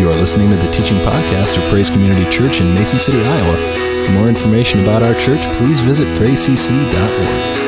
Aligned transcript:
You 0.00 0.10
are 0.10 0.16
listening 0.16 0.48
to 0.48 0.56
the 0.56 0.70
teaching 0.70 0.96
podcast 1.00 1.62
of 1.62 1.70
Praise 1.70 1.90
Community 1.90 2.24
Church 2.30 2.62
in 2.62 2.74
Mason 2.74 2.98
City, 2.98 3.20
Iowa. 3.20 4.02
For 4.02 4.12
more 4.12 4.30
information 4.30 4.80
about 4.80 5.02
our 5.02 5.12
church, 5.12 5.42
please 5.58 5.80
visit 5.80 6.08
praisecc.org. 6.16 7.60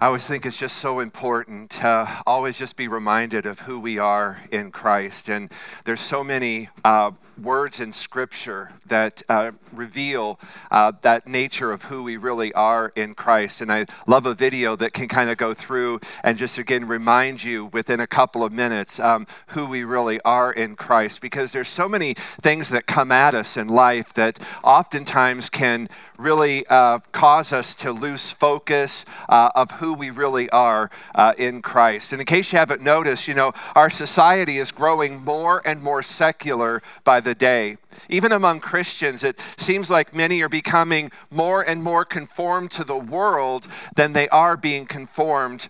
I 0.00 0.06
always 0.06 0.26
think 0.26 0.46
it's 0.46 0.58
just 0.58 0.78
so 0.78 1.00
important 1.00 1.70
to 1.72 2.22
always 2.26 2.58
just 2.58 2.76
be 2.76 2.88
reminded 2.88 3.44
of 3.44 3.60
who 3.60 3.78
we 3.78 3.98
are 3.98 4.40
in 4.50 4.70
Christ. 4.70 5.28
And 5.28 5.52
there's 5.84 6.00
so 6.00 6.24
many 6.24 6.70
uh, 6.82 7.10
words 7.42 7.80
in 7.80 7.92
Scripture 7.92 8.70
that 8.86 9.22
uh, 9.28 9.52
reveal 9.72 10.38
uh, 10.70 10.92
that 11.02 11.26
nature 11.26 11.72
of 11.72 11.84
who 11.84 12.02
we 12.02 12.16
really 12.16 12.52
are 12.54 12.92
in 12.94 13.14
Christ. 13.14 13.60
And 13.60 13.72
I 13.72 13.86
love 14.06 14.26
a 14.26 14.34
video 14.34 14.76
that 14.76 14.92
can 14.92 15.08
kind 15.08 15.30
of 15.30 15.36
go 15.36 15.54
through 15.54 16.00
and 16.22 16.38
just 16.38 16.58
again 16.58 16.86
remind 16.86 17.42
you 17.42 17.66
within 17.66 18.00
a 18.00 18.06
couple 18.06 18.44
of 18.44 18.52
minutes 18.52 19.00
um, 19.00 19.26
who 19.48 19.66
we 19.66 19.84
really 19.84 20.20
are 20.22 20.52
in 20.52 20.76
Christ. 20.76 21.20
Because 21.20 21.52
there's 21.52 21.68
so 21.68 21.88
many 21.88 22.14
things 22.14 22.68
that 22.70 22.86
come 22.86 23.10
at 23.10 23.34
us 23.34 23.56
in 23.56 23.68
life 23.68 24.12
that 24.14 24.38
oftentimes 24.62 25.48
can 25.48 25.88
really 26.18 26.64
uh, 26.68 27.00
cause 27.10 27.52
us 27.52 27.74
to 27.74 27.90
lose 27.92 28.30
focus 28.30 29.04
uh, 29.28 29.50
of 29.54 29.70
who 29.72 29.94
we 29.94 30.10
really 30.10 30.48
are 30.50 30.90
uh, 31.14 31.32
in 31.38 31.60
Christ. 31.62 32.12
And 32.12 32.20
in 32.20 32.26
case 32.26 32.52
you 32.52 32.58
haven't 32.58 32.82
noticed, 32.82 33.26
you 33.26 33.34
know, 33.34 33.52
our 33.74 33.90
society 33.90 34.58
is 34.58 34.70
growing 34.70 35.24
more 35.24 35.60
and 35.64 35.82
more 35.82 36.02
secular 36.02 36.82
by 37.04 37.20
the 37.20 37.31
day. 37.34 37.76
Even 38.08 38.32
among 38.32 38.60
Christians, 38.60 39.24
it 39.24 39.40
seems 39.56 39.90
like 39.90 40.14
many 40.14 40.40
are 40.42 40.48
becoming 40.48 41.10
more 41.30 41.62
and 41.62 41.82
more 41.82 42.04
conformed 42.04 42.70
to 42.72 42.84
the 42.84 42.98
world 42.98 43.66
than 43.96 44.12
they 44.12 44.28
are 44.28 44.56
being 44.56 44.86
conformed 44.86 45.68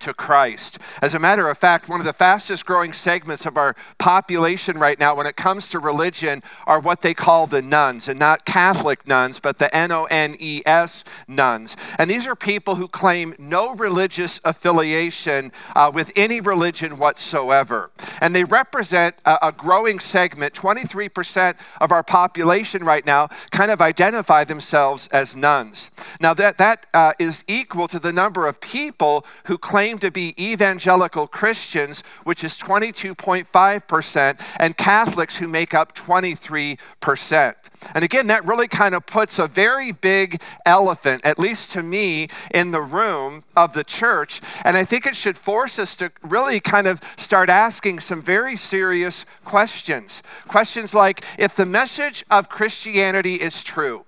to 0.00 0.14
Christ. 0.14 0.78
As 1.00 1.14
a 1.14 1.18
matter 1.18 1.48
of 1.48 1.58
fact, 1.58 1.88
one 1.88 2.00
of 2.00 2.06
the 2.06 2.12
fastest 2.12 2.66
growing 2.66 2.92
segments 2.92 3.46
of 3.46 3.56
our 3.56 3.74
population 3.98 4.78
right 4.78 4.98
now 4.98 5.14
when 5.14 5.26
it 5.26 5.36
comes 5.36 5.68
to 5.68 5.78
religion 5.78 6.42
are 6.66 6.80
what 6.80 7.00
they 7.00 7.14
call 7.14 7.46
the 7.46 7.62
nones, 7.62 8.08
and 8.08 8.18
not 8.18 8.44
Catholic 8.44 9.06
nuns, 9.06 9.40
but 9.40 9.58
the 9.58 9.74
N 9.74 9.92
O 9.92 10.04
N 10.04 10.36
E 10.38 10.62
S 10.66 11.04
nones. 11.28 11.76
And 11.98 12.10
these 12.10 12.26
are 12.26 12.36
people 12.36 12.76
who 12.76 12.88
claim 12.88 13.34
no 13.38 13.74
religious 13.74 14.40
affiliation 14.44 15.52
uh, 15.74 15.90
with 15.92 16.12
any 16.16 16.40
religion 16.40 16.98
whatsoever. 16.98 17.90
And 18.20 18.34
they 18.34 18.44
represent 18.44 19.16
a, 19.24 19.38
a 19.42 19.52
growing 19.52 20.00
segment. 20.00 20.54
23% 20.54 21.56
of 21.80 21.92
our 21.92 22.02
population 22.02 22.84
right 22.84 23.04
now 23.04 23.28
kind 23.50 23.70
of 23.70 23.80
identify 23.80 24.44
themselves 24.44 25.08
as 25.08 25.36
nones. 25.36 25.90
Now, 26.20 26.34
that, 26.34 26.58
that 26.58 26.86
uh, 26.92 27.12
is 27.18 27.44
equal 27.46 27.88
to 27.88 27.98
the 27.98 28.12
number 28.12 28.46
of 28.46 28.60
people 28.60 29.24
who 29.44 29.58
claim 29.58 29.89
claim 29.90 29.98
to 29.98 30.10
be 30.12 30.34
evangelical 30.38 31.26
Christians, 31.26 32.04
which 32.22 32.44
is 32.44 32.56
22.5%, 32.56 34.40
and 34.60 34.76
Catholics 34.76 35.38
who 35.38 35.48
make 35.48 35.74
up 35.74 35.96
23%. 35.96 37.54
And 37.92 38.04
again, 38.04 38.28
that 38.28 38.46
really 38.46 38.68
kind 38.68 38.94
of 38.94 39.04
puts 39.06 39.40
a 39.40 39.48
very 39.48 39.90
big 39.90 40.40
elephant, 40.64 41.22
at 41.24 41.40
least 41.40 41.72
to 41.72 41.82
me, 41.82 42.28
in 42.54 42.70
the 42.70 42.80
room 42.80 43.42
of 43.56 43.72
the 43.72 43.82
church. 43.82 44.40
And 44.64 44.76
I 44.76 44.84
think 44.84 45.06
it 45.06 45.16
should 45.16 45.36
force 45.36 45.80
us 45.80 45.96
to 45.96 46.12
really 46.22 46.60
kind 46.60 46.86
of 46.86 47.00
start 47.16 47.48
asking 47.48 47.98
some 47.98 48.22
very 48.22 48.56
serious 48.56 49.26
questions. 49.44 50.22
Questions 50.46 50.94
like 50.94 51.24
if 51.36 51.56
the 51.56 51.66
message 51.66 52.24
of 52.30 52.48
Christianity 52.48 53.34
is 53.34 53.64
true, 53.64 54.04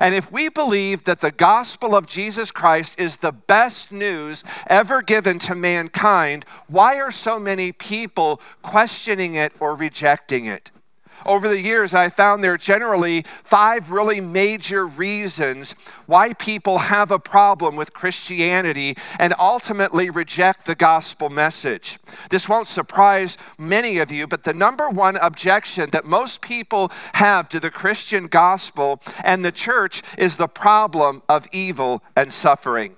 and 0.00 0.14
if 0.14 0.32
we 0.32 0.48
believe 0.48 1.04
that 1.04 1.20
the 1.20 1.30
gospel 1.30 1.94
of 1.94 2.06
Jesus 2.06 2.50
Christ 2.50 2.98
is 2.98 3.18
the 3.18 3.32
best 3.32 3.92
news 3.92 4.44
ever 4.66 5.02
given 5.02 5.38
to 5.40 5.54
mankind, 5.54 6.44
why 6.66 7.00
are 7.00 7.10
so 7.10 7.38
many 7.38 7.72
people 7.72 8.40
questioning 8.62 9.34
it 9.34 9.52
or 9.60 9.74
rejecting 9.74 10.46
it? 10.46 10.70
Over 11.26 11.48
the 11.48 11.60
years, 11.60 11.94
I 11.94 12.08
found 12.08 12.42
there 12.42 12.54
are 12.54 12.58
generally 12.58 13.22
five 13.22 13.90
really 13.90 14.20
major 14.20 14.86
reasons 14.86 15.72
why 16.06 16.32
people 16.34 16.78
have 16.78 17.10
a 17.10 17.18
problem 17.18 17.76
with 17.76 17.92
Christianity 17.92 18.96
and 19.18 19.34
ultimately 19.38 20.10
reject 20.10 20.64
the 20.66 20.74
gospel 20.74 21.28
message. 21.28 21.98
This 22.30 22.48
won't 22.48 22.66
surprise 22.66 23.36
many 23.58 23.98
of 23.98 24.10
you, 24.10 24.26
but 24.26 24.44
the 24.44 24.54
number 24.54 24.88
one 24.88 25.16
objection 25.16 25.90
that 25.90 26.04
most 26.04 26.40
people 26.40 26.90
have 27.14 27.48
to 27.50 27.60
the 27.60 27.70
Christian 27.70 28.26
gospel 28.26 29.00
and 29.22 29.44
the 29.44 29.52
church 29.52 30.02
is 30.16 30.36
the 30.36 30.48
problem 30.48 31.22
of 31.28 31.46
evil 31.52 32.02
and 32.16 32.32
suffering. 32.32 32.96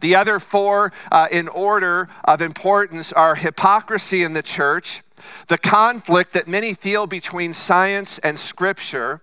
The 0.00 0.14
other 0.14 0.38
four 0.38 0.92
uh, 1.10 1.28
in 1.30 1.48
order 1.48 2.08
of 2.24 2.42
importance 2.42 3.12
are 3.12 3.34
hypocrisy 3.34 4.22
in 4.22 4.32
the 4.32 4.42
church 4.42 5.02
the 5.48 5.58
conflict 5.58 6.32
that 6.32 6.48
many 6.48 6.74
feel 6.74 7.06
between 7.06 7.52
science 7.54 8.18
and 8.18 8.38
scripture, 8.38 9.20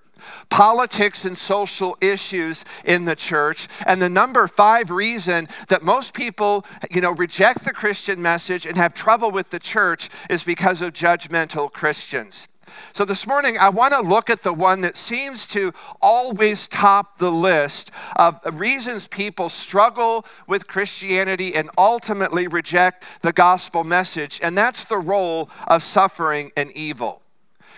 politics 0.50 1.26
and 1.26 1.38
social 1.38 1.98
issues 2.02 2.66
in 2.84 3.06
the 3.06 3.16
church 3.16 3.68
and 3.86 4.02
the 4.02 4.10
number 4.10 4.48
5 4.48 4.90
reason 4.90 5.48
that 5.70 5.84
most 5.84 6.14
people 6.14 6.66
you 6.92 7.02
know 7.02 7.12
reject 7.12 7.64
the 7.64 7.74
Christian 7.74 8.22
message 8.22 8.66
and 8.66 8.78
have 8.78 8.94
trouble 8.94 9.32
with 9.32 9.52
the 9.52 9.60
church 9.60 10.10
is 10.30 10.44
because 10.44 10.82
of 10.82 10.94
judgmental 10.94 11.72
Christians. 11.72 12.48
So, 12.94 13.06
this 13.06 13.28
morning, 13.28 13.58
I 13.58 13.70
want 13.70 13.94
to 13.94 14.02
look 14.02 14.30
at 14.30 14.44
the 14.44 14.54
one 14.54 14.82
that 14.82 14.98
seems 14.98 15.46
to 15.48 15.74
always 16.02 16.68
top 16.68 17.18
the 17.18 17.32
list 17.32 17.92
of 18.16 18.40
reasons 18.60 19.08
people 19.08 19.50
struggle 19.50 20.26
with 20.48 20.68
Christianity 20.68 21.56
and 21.56 21.70
ultimately 21.78 22.48
reject 22.48 23.22
the 23.22 23.34
gospel 23.34 23.84
message, 23.84 24.40
and 24.42 24.58
that's 24.58 24.86
the 24.86 24.98
role 24.98 25.50
of 25.68 25.84
suffering 25.84 26.52
and 26.56 26.72
evil. 26.72 27.22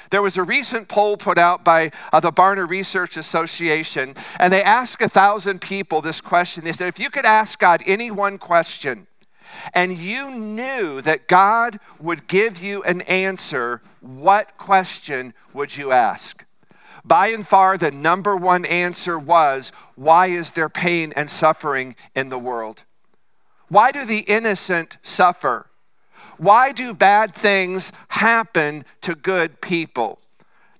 There 0.09 0.21
was 0.21 0.37
a 0.37 0.43
recent 0.43 0.87
poll 0.87 1.17
put 1.17 1.37
out 1.37 1.63
by 1.63 1.91
uh, 2.11 2.19
the 2.19 2.31
Barna 2.31 2.67
Research 2.67 3.15
Association, 3.15 4.15
and 4.39 4.51
they 4.51 4.63
asked 4.63 5.01
a 5.01 5.09
thousand 5.09 5.61
people 5.61 6.01
this 6.01 6.19
question. 6.19 6.63
They 6.63 6.73
said, 6.73 6.87
if 6.87 6.99
you 6.99 7.09
could 7.09 7.25
ask 7.25 7.59
God 7.59 7.83
any 7.85 8.09
one 8.09 8.37
question, 8.39 9.05
and 9.73 9.97
you 9.97 10.31
knew 10.31 11.01
that 11.01 11.27
God 11.27 11.79
would 11.99 12.27
give 12.27 12.61
you 12.63 12.83
an 12.83 13.01
answer, 13.01 13.81
what 14.01 14.57
question 14.57 15.33
would 15.53 15.77
you 15.77 15.91
ask? 15.91 16.45
By 17.05 17.27
and 17.27 17.47
far, 17.47 17.77
the 17.77 17.91
number 17.91 18.35
one 18.35 18.65
answer 18.65 19.17
was 19.17 19.71
why 19.95 20.27
is 20.27 20.51
there 20.51 20.69
pain 20.69 21.13
and 21.15 21.29
suffering 21.29 21.95
in 22.15 22.29
the 22.29 22.39
world? 22.39 22.83
Why 23.67 23.91
do 23.91 24.05
the 24.05 24.19
innocent 24.19 24.97
suffer? 25.01 25.67
Why 26.37 26.71
do 26.71 26.93
bad 26.93 27.33
things 27.33 27.91
happen 28.09 28.85
to 29.01 29.15
good 29.15 29.61
people? 29.61 30.18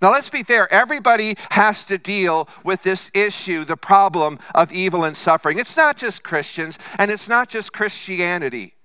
Now, 0.02 0.12
let's 0.12 0.30
be 0.30 0.44
fair. 0.44 0.72
Everybody 0.72 1.36
has 1.52 1.84
to 1.86 1.98
deal 1.98 2.48
with 2.64 2.84
this 2.84 3.12
issue, 3.14 3.66
the 3.66 3.76
problem 3.76 4.40
of 4.56 4.72
evil 4.72 5.04
and 5.04 5.16
suffering. 5.16 5.60
It's 5.60 5.76
not 5.76 5.98
just 5.98 6.24
Christians, 6.24 6.80
and 6.98 7.12
it's 7.12 7.28
not 7.28 7.50
just 7.50 7.74
Christianity. 7.74 8.76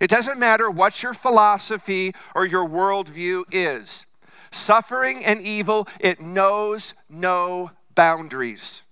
It 0.00 0.10
doesn't 0.10 0.38
matter 0.38 0.70
what 0.70 1.02
your 1.02 1.14
philosophy 1.14 2.14
or 2.34 2.44
your 2.44 2.68
worldview 2.68 3.44
is. 3.52 4.06
Suffering 4.50 5.24
and 5.24 5.40
evil, 5.40 5.88
it 5.98 6.20
knows 6.20 6.94
no 7.08 7.70
boundaries. 7.94 8.82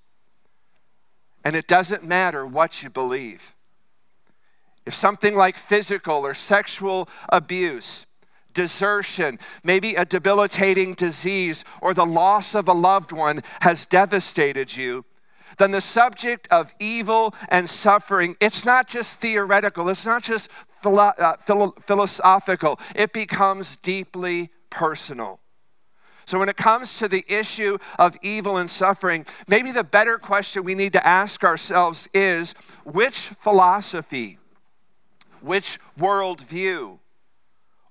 And 1.44 1.54
it 1.56 1.66
doesn't 1.66 2.02
matter 2.04 2.46
what 2.46 2.82
you 2.82 2.90
believe. 2.90 3.54
If 4.86 4.94
something 4.94 5.34
like 5.34 5.56
physical 5.56 6.24
or 6.24 6.32
sexual 6.32 7.08
abuse, 7.28 8.06
desertion, 8.54 9.38
maybe 9.62 9.94
a 9.94 10.04
debilitating 10.04 10.94
disease, 10.94 11.64
or 11.80 11.94
the 11.94 12.06
loss 12.06 12.54
of 12.54 12.68
a 12.68 12.72
loved 12.72 13.12
one 13.12 13.42
has 13.60 13.86
devastated 13.86 14.76
you, 14.76 15.04
then 15.58 15.72
the 15.72 15.80
subject 15.80 16.48
of 16.50 16.74
evil 16.78 17.34
and 17.48 17.68
suffering, 17.68 18.36
it's 18.40 18.64
not 18.64 18.88
just 18.88 19.20
theoretical, 19.20 19.88
it's 19.88 20.06
not 20.06 20.22
just 20.22 20.50
philo- 20.82 21.14
uh, 21.18 21.36
philo- 21.38 21.74
philosophical, 21.80 22.78
it 22.94 23.12
becomes 23.12 23.76
deeply 23.76 24.50
personal. 24.70 25.40
So, 26.26 26.38
when 26.38 26.50
it 26.50 26.56
comes 26.56 26.98
to 26.98 27.08
the 27.08 27.24
issue 27.26 27.78
of 27.98 28.14
evil 28.20 28.58
and 28.58 28.68
suffering, 28.68 29.24
maybe 29.46 29.72
the 29.72 29.82
better 29.82 30.18
question 30.18 30.62
we 30.62 30.74
need 30.74 30.92
to 30.92 31.06
ask 31.06 31.42
ourselves 31.42 32.06
is 32.12 32.52
which 32.84 33.16
philosophy, 33.16 34.38
which 35.40 35.78
worldview, 35.98 36.98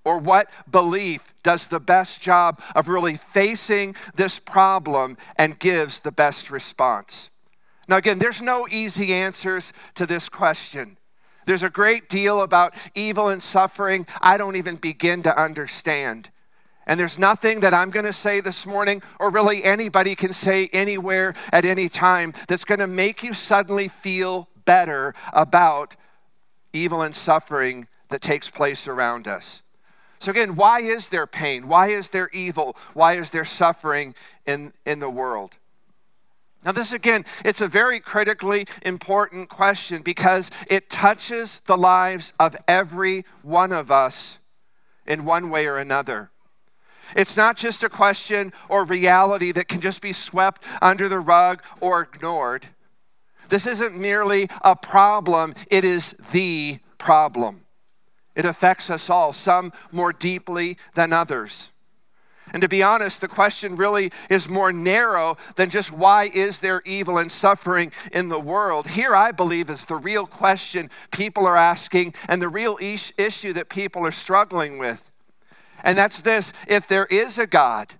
or 0.07 0.18
what 0.18 0.50
belief 0.71 1.33
does 1.44 1.68
the 1.68 1.81
best 1.81 2.21
job 2.21 2.62
of 2.74 2.88
really 2.88 3.18
facing 3.18 3.94
this 4.15 4.39
problem 4.39 5.18
and 5.38 5.59
gives 5.59 6.00
the 6.00 6.13
best 6.13 6.50
response? 6.50 7.30
Now, 7.89 7.98
again, 7.98 8.18
there's 8.18 8.42
no 8.42 8.68
easy 8.69 9.13
answers 9.13 9.74
to 9.95 10.06
this 10.06 10.30
question. 10.30 10.95
There's 11.45 11.63
a 11.63 11.69
great 11.69 12.07
deal 12.07 12.42
about 12.42 12.74
evil 12.95 13.27
and 13.27 13.44
suffering 13.44 14.07
I 14.21 14.38
don't 14.38 14.56
even 14.56 14.77
begin 14.77 15.24
to 15.24 15.38
understand. 15.38 16.30
And 16.86 16.98
there's 16.98 17.19
nothing 17.19 17.60
that 17.60 17.74
I'm 17.74 17.89
going 17.89 18.06
to 18.06 18.13
say 18.13 18.39
this 18.39 18.65
morning, 18.65 19.01
or 19.19 19.30
really 19.30 19.62
anybody 19.65 20.15
can 20.15 20.31
say 20.31 20.69
anywhere 20.71 21.33
at 21.51 21.65
any 21.65 21.89
time, 21.89 22.33
that's 22.48 22.63
going 22.63 22.80
to 22.80 22.88
make 22.88 23.24
you 23.24 23.33
suddenly 23.33 23.89
feel 23.89 24.48
better 24.63 25.13
about 25.33 25.98
evil 26.71 27.01
and 27.01 27.13
suffering 27.13 27.89
that 28.07 28.21
takes 28.21 28.50
place 28.50 28.88
around 28.88 29.27
us. 29.27 29.63
So, 30.19 30.31
again, 30.31 30.55
why 30.55 30.79
is 30.79 31.09
there 31.09 31.27
pain? 31.27 31.67
Why 31.67 31.87
is 31.89 32.09
there 32.09 32.29
evil? 32.33 32.75
Why 32.93 33.13
is 33.13 33.29
there 33.29 33.45
suffering 33.45 34.15
in, 34.45 34.73
in 34.85 34.99
the 34.99 35.09
world? 35.09 35.57
Now, 36.65 36.71
this 36.71 36.91
again, 36.91 37.23
it's 37.45 37.61
a 37.61 37.67
very 37.67 37.99
critically 37.99 38.67
important 38.81 39.47
question 39.47 40.01
because 40.01 40.51
it 40.69 40.89
touches 40.89 41.61
the 41.61 41.77
lives 41.77 42.33
of 42.39 42.55
every 42.67 43.25
one 43.41 43.71
of 43.71 43.91
us 43.91 44.39
in 45.05 45.23
one 45.23 45.49
way 45.49 45.67
or 45.67 45.77
another. 45.77 46.31
It's 47.15 47.37
not 47.37 47.55
just 47.55 47.83
a 47.83 47.89
question 47.89 48.51
or 48.67 48.83
reality 48.83 49.51
that 49.53 49.67
can 49.67 49.79
just 49.79 50.01
be 50.01 50.11
swept 50.11 50.65
under 50.81 51.07
the 51.07 51.19
rug 51.19 51.63
or 51.79 52.01
ignored. 52.01 52.67
This 53.49 53.65
isn't 53.65 53.95
merely 53.95 54.49
a 54.61 54.75
problem, 54.75 55.53
it 55.69 55.85
is 55.85 56.13
the 56.31 56.79
problem. 56.97 57.61
It 58.38 58.45
affects 58.45 58.92
us 58.92 59.10
all, 59.10 59.34
some 59.34 59.74
more 59.92 60.13
deeply 60.13 60.78
than 60.94 61.12
others. 61.12 61.72
And 62.54 62.62
to 62.62 62.69
be 62.69 62.84
honest, 62.84 63.19
the 63.19 63.28
question 63.28 63.75
really 63.75 64.12
is 64.30 64.48
more 64.48 64.72
narrow 64.72 65.38
than 65.56 65.72
just 65.72 65.92
why 65.92 66.30
is 66.34 66.60
there 66.60 66.84
evil 66.86 67.18
and 67.18 67.31
suffering 67.31 67.92
in 68.12 68.30
the 68.30 68.39
world. 68.39 68.89
Here, 68.89 69.16
I 69.16 69.31
believe, 69.31 69.72
is 69.72 69.86
the 69.86 69.95
real 69.95 70.28
question 70.28 70.92
people 71.12 71.48
are 71.48 71.57
asking 71.57 72.13
and 72.30 72.39
the 72.39 72.48
real 72.48 72.78
issue 72.80 73.54
that 73.54 73.69
people 73.69 74.06
are 74.06 74.12
struggling 74.12 74.78
with. 74.78 75.10
And 75.84 75.98
that's 75.98 76.22
this 76.22 76.54
if 76.68 76.88
there 76.88 77.07
is 77.07 77.39
a 77.39 77.48
God, 77.48 77.95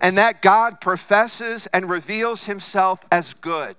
and 0.00 0.16
that 0.16 0.40
God 0.40 0.80
professes 0.80 1.66
and 1.68 1.88
reveals 1.88 2.46
himself 2.46 3.04
as 3.12 3.34
good, 3.34 3.76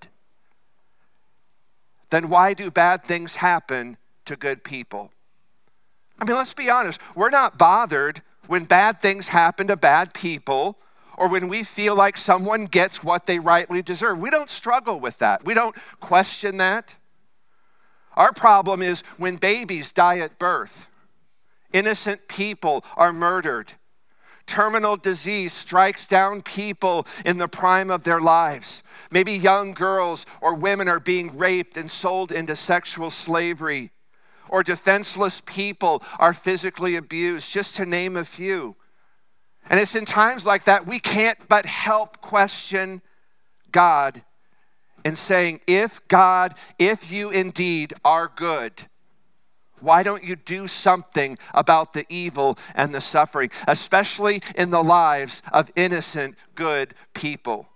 then 2.11 2.29
why 2.29 2.53
do 2.53 2.69
bad 2.69 3.03
things 3.03 3.37
happen 3.37 3.97
to 4.25 4.35
good 4.35 4.63
people? 4.63 5.11
I 6.19 6.25
mean, 6.25 6.35
let's 6.35 6.53
be 6.53 6.69
honest. 6.69 6.99
We're 7.15 7.29
not 7.29 7.57
bothered 7.57 8.21
when 8.47 8.63
bad 8.63 8.99
things 9.01 9.29
happen 9.29 9.67
to 9.67 9.77
bad 9.77 10.13
people 10.13 10.77
or 11.17 11.27
when 11.27 11.47
we 11.47 11.63
feel 11.63 11.95
like 11.95 12.17
someone 12.17 12.65
gets 12.65 13.03
what 13.03 13.25
they 13.25 13.39
rightly 13.39 13.81
deserve. 13.81 14.19
We 14.19 14.29
don't 14.29 14.49
struggle 14.49 14.99
with 14.99 15.17
that, 15.19 15.43
we 15.45 15.53
don't 15.53 15.75
question 15.99 16.57
that. 16.57 16.95
Our 18.15 18.33
problem 18.33 18.81
is 18.81 19.01
when 19.17 19.35
babies 19.35 19.91
die 19.91 20.19
at 20.19 20.39
birth, 20.39 20.87
innocent 21.71 22.27
people 22.27 22.83
are 22.95 23.13
murdered. 23.13 23.73
Terminal 24.47 24.95
disease 24.95 25.51
strikes 25.51 26.07
down 26.07 26.41
people 26.41 27.05
in 27.25 27.37
the 27.37 27.49
prime 27.49 27.91
of 27.91 28.05
their 28.05 28.21
lives. 28.21 28.81
Maybe 29.11 29.33
young 29.33 29.73
girls 29.73 30.25
or 30.41 30.55
women 30.55 30.87
are 30.87 31.01
being 31.01 31.37
raped 31.37 31.75
and 31.75 31.91
sold 31.91 32.31
into 32.31 32.55
sexual 32.55 33.09
slavery 33.09 33.91
or 34.49 34.63
defenseless 34.63 35.41
people 35.41 36.03
are 36.19 36.33
physically 36.33 36.95
abused, 36.95 37.51
just 37.51 37.75
to 37.75 37.85
name 37.85 38.15
a 38.15 38.25
few. 38.25 38.75
And 39.69 39.79
it's 39.79 39.95
in 39.95 40.05
times 40.05 40.45
like 40.45 40.63
that 40.63 40.87
we 40.87 40.99
can't 40.99 41.37
but 41.47 41.65
help 41.65 42.21
question 42.21 43.01
God 43.71 44.23
and 45.03 45.17
saying, 45.17 45.61
if 45.67 46.05
God, 46.07 46.55
if 46.79 47.11
you 47.11 47.29
indeed 47.29 47.93
are 48.03 48.31
good, 48.33 48.83
why 49.79 50.03
don't 50.03 50.23
you 50.23 50.35
do 50.35 50.67
something 50.67 51.37
about 51.53 51.93
the 51.93 52.05
evil 52.09 52.57
and 52.73 52.95
the 52.95 53.01
suffering, 53.01 53.51
especially 53.67 54.41
in 54.55 54.71
the 54.71 54.83
lives 54.83 55.41
of 55.53 55.69
innocent, 55.75 56.35
good 56.55 56.93
people? 57.13 57.67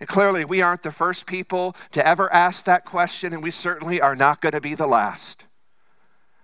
And 0.00 0.08
clearly, 0.08 0.44
we 0.44 0.62
aren't 0.62 0.82
the 0.82 0.90
first 0.90 1.26
people 1.26 1.76
to 1.92 2.06
ever 2.06 2.32
ask 2.32 2.64
that 2.64 2.86
question, 2.86 3.34
and 3.34 3.42
we 3.42 3.50
certainly 3.50 4.00
are 4.00 4.16
not 4.16 4.40
going 4.40 4.52
to 4.52 4.60
be 4.60 4.74
the 4.74 4.86
last. 4.86 5.44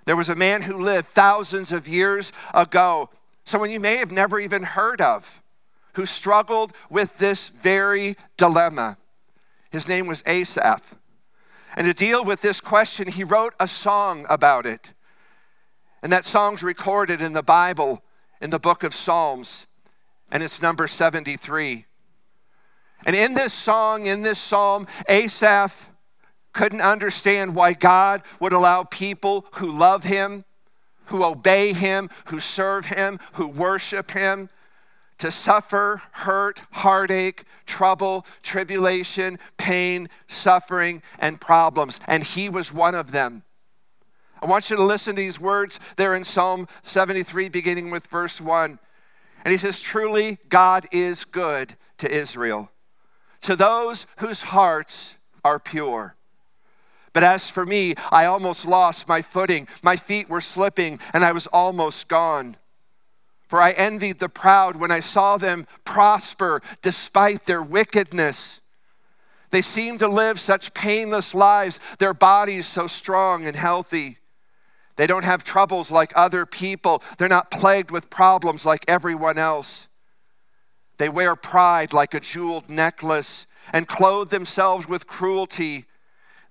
There 0.05 0.17
was 0.17 0.29
a 0.29 0.37
man 0.37 0.62
who 0.62 0.79
lived 0.79 1.08
thousands 1.08 1.73
of 1.73 1.88
years 1.88 2.32
ago, 2.55 3.11
someone 3.44 3.70
you 3.70 3.81
may 3.81 3.97
have 3.97 4.12
never 4.12 4.38
even 4.38 4.62
heard 4.62 5.00
of, 5.00 5.43
who 5.94 6.05
struggled 6.05 6.73
with 6.91 7.17
this 7.17 7.49
very 7.49 8.17
dilemma. 8.37 8.99
His 9.70 9.88
name 9.88 10.06
was 10.06 10.23
Asaph. 10.26 10.94
And 11.75 11.87
to 11.87 11.94
deal 11.94 12.25
with 12.25 12.43
this 12.43 12.61
question, 12.61 13.08
he 13.08 13.25
wrote 13.25 13.55
a 13.58 13.67
song 13.67 14.26
about 14.29 14.67
it. 14.67 14.93
And 16.03 16.12
that 16.12 16.26
song's 16.26 16.62
recorded 16.62 17.20
in 17.23 17.32
the 17.32 17.43
Bible 17.43 18.03
in 18.41 18.50
the 18.50 18.58
book 18.58 18.85
of 18.85 18.94
Psalms, 18.94 19.67
and 20.31 20.43
it's 20.43 20.61
number 20.61 20.87
73. 20.87 21.85
And 23.04 23.14
in 23.14 23.34
this 23.34 23.52
song, 23.52 24.06
in 24.06 24.22
this 24.22 24.38
psalm, 24.38 24.87
Asaph 25.08 25.90
couldn't 26.52 26.81
understand 26.81 27.54
why 27.54 27.75
God 27.75 28.22
would 28.40 28.52
allow 28.52 28.82
people 28.82 29.46
who 29.56 29.70
love 29.70 30.04
him, 30.04 30.44
who 31.06 31.22
obey 31.22 31.72
him, 31.75 32.08
who 32.26 32.40
serve 32.40 32.87
him, 32.87 33.20
who 33.34 33.46
worship 33.46 34.12
him, 34.12 34.48
to 35.19 35.31
suffer 35.31 36.02
hurt, 36.12 36.62
heartache, 36.72 37.44
trouble, 37.66 38.26
tribulation, 38.43 39.38
pain, 39.58 40.08
suffering, 40.26 41.02
and 41.19 41.40
problems. 41.40 42.00
And 42.06 42.22
he 42.22 42.48
was 42.48 42.72
one 42.72 42.94
of 42.94 43.10
them. 43.10 43.43
I 44.43 44.46
want 44.46 44.69
you 44.69 44.76
to 44.76 44.82
listen 44.82 45.14
to 45.14 45.20
these 45.20 45.40
words. 45.40 45.78
They're 45.96 46.14
in 46.14 46.25
Psalm 46.25 46.69
73, 46.82 47.48
beginning 47.50 47.90
with 47.90 48.06
verse 48.06 48.40
1. 48.40 48.78
And 49.44 49.52
he 49.52 49.58
says, 49.58 49.81
Truly, 49.81 50.38
God 50.48 50.87
is 50.90 51.25
good 51.25 51.76
to 51.98 52.10
Israel 52.10 52.70
to 53.46 53.54
those 53.54 54.08
whose 54.19 54.43
hearts 54.43 55.16
are 55.44 55.60
pure. 55.60 56.16
But 57.12 57.22
as 57.22 57.48
for 57.48 57.64
me, 57.64 57.94
I 58.10 58.25
almost 58.25 58.66
lost 58.66 59.06
my 59.06 59.22
footing. 59.22 59.69
My 59.84 59.94
feet 59.94 60.28
were 60.28 60.40
slipping, 60.40 60.98
and 61.12 61.25
I 61.25 61.31
was 61.31 61.46
almost 61.46 62.08
gone. 62.08 62.56
For 63.46 63.62
I 63.62 63.70
envied 63.70 64.19
the 64.19 64.28
proud 64.28 64.75
when 64.75 64.90
I 64.90 64.98
saw 64.98 65.37
them 65.37 65.69
prosper 65.84 66.60
despite 66.82 67.44
their 67.44 67.62
wickedness. 67.62 68.60
They 69.50 69.62
seem 69.62 69.96
to 69.98 70.08
live 70.08 70.40
such 70.40 70.75
painless 70.75 71.32
lives, 71.32 71.78
their 72.00 72.14
bodies 72.14 72.66
so 72.66 72.88
strong 72.88 73.46
and 73.46 73.56
healthy. 73.56 74.19
They 74.96 75.06
don't 75.06 75.25
have 75.25 75.44
troubles 75.44 75.93
like 75.93 76.12
other 76.16 76.46
people, 76.46 77.00
they're 77.16 77.28
not 77.28 77.52
plagued 77.52 77.93
with 77.93 78.10
problems 78.10 78.66
like 78.66 78.84
everyone 78.88 79.38
else. 79.38 79.87
They 80.98 81.08
wear 81.08 81.37
pride 81.37 81.93
like 81.93 82.15
a 82.15 82.20
jeweled 82.20 82.69
necklace 82.69 83.46
and 83.72 83.88
clothe 83.88 84.31
themselves 84.31 84.88
with 84.88 85.06
cruelty. 85.06 85.86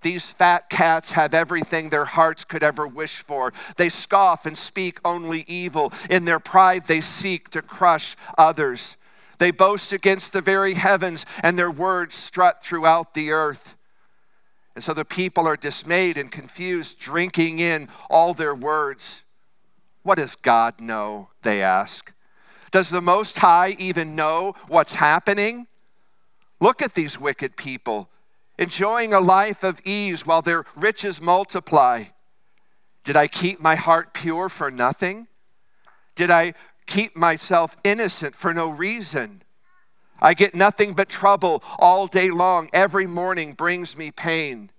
These 0.02 0.32
fat 0.32 0.70
cats 0.70 1.14
have 1.14 1.34
everything 1.34 1.90
their 1.90 2.06
hearts 2.06 2.46
could 2.46 2.62
ever 2.62 2.88
wish 2.88 3.18
for. 3.18 3.54
They 3.78 3.90
scoff 3.90 4.46
and 4.46 4.58
speak 4.58 5.00
only 5.04 5.46
evil. 5.48 5.92
In 6.10 6.26
their 6.26 6.40
pride, 6.40 6.86
they 6.86 7.02
seek 7.02 7.50
to 7.50 7.62
crush 7.62 8.16
others. 8.38 8.98
They 9.40 9.52
boast 9.52 9.92
against 9.92 10.32
the 10.32 10.42
very 10.42 10.76
heavens, 10.76 11.26
and 11.42 11.58
their 11.58 11.72
words 11.72 12.16
strut 12.16 12.64
throughout 12.64 13.14
the 13.14 13.32
earth. 13.32 13.76
And 14.76 14.84
so 14.84 14.94
the 14.94 15.06
people 15.06 15.48
are 15.48 15.56
dismayed 15.56 16.18
and 16.18 16.32
confused, 16.32 17.00
drinking 17.00 17.60
in 17.60 17.88
all 18.10 18.34
their 18.34 18.54
words. 18.54 19.24
What 20.04 20.18
does 20.18 20.36
God 20.36 20.80
know? 20.80 21.30
They 21.42 21.62
ask. 21.62 22.14
Does 22.76 22.90
the 22.90 23.00
Most 23.00 23.38
High 23.38 23.78
even 23.80 24.18
know 24.18 24.54
what's 24.68 24.96
happening? 24.96 25.68
Look 26.60 26.82
at 26.82 26.94
these 26.94 27.18
wicked 27.18 27.56
people 27.56 28.10
enjoying 28.60 29.14
a 29.14 29.22
life 29.22 29.64
of 29.64 29.80
ease 29.86 30.26
while 30.26 30.42
their 30.42 30.66
riches 30.76 31.22
multiply. 31.22 32.04
Did 33.06 33.16
I 33.16 33.28
keep 33.28 33.62
my 33.62 33.76
heart 33.76 34.14
pure 34.14 34.50
for 34.50 34.70
nothing? 34.70 35.28
Did 36.16 36.30
I 36.30 36.54
keep 36.86 37.16
myself 37.16 37.78
innocent 37.86 38.36
for 38.36 38.54
no 38.54 38.68
reason? 38.68 39.44
I 40.20 40.34
get 40.34 40.54
nothing 40.54 40.96
but 40.96 41.08
trouble 41.08 41.64
all 41.80 42.08
day 42.08 42.30
long. 42.30 42.70
Every 42.74 43.08
morning 43.08 43.54
brings 43.54 43.96
me 43.96 44.12
pain. 44.12 44.70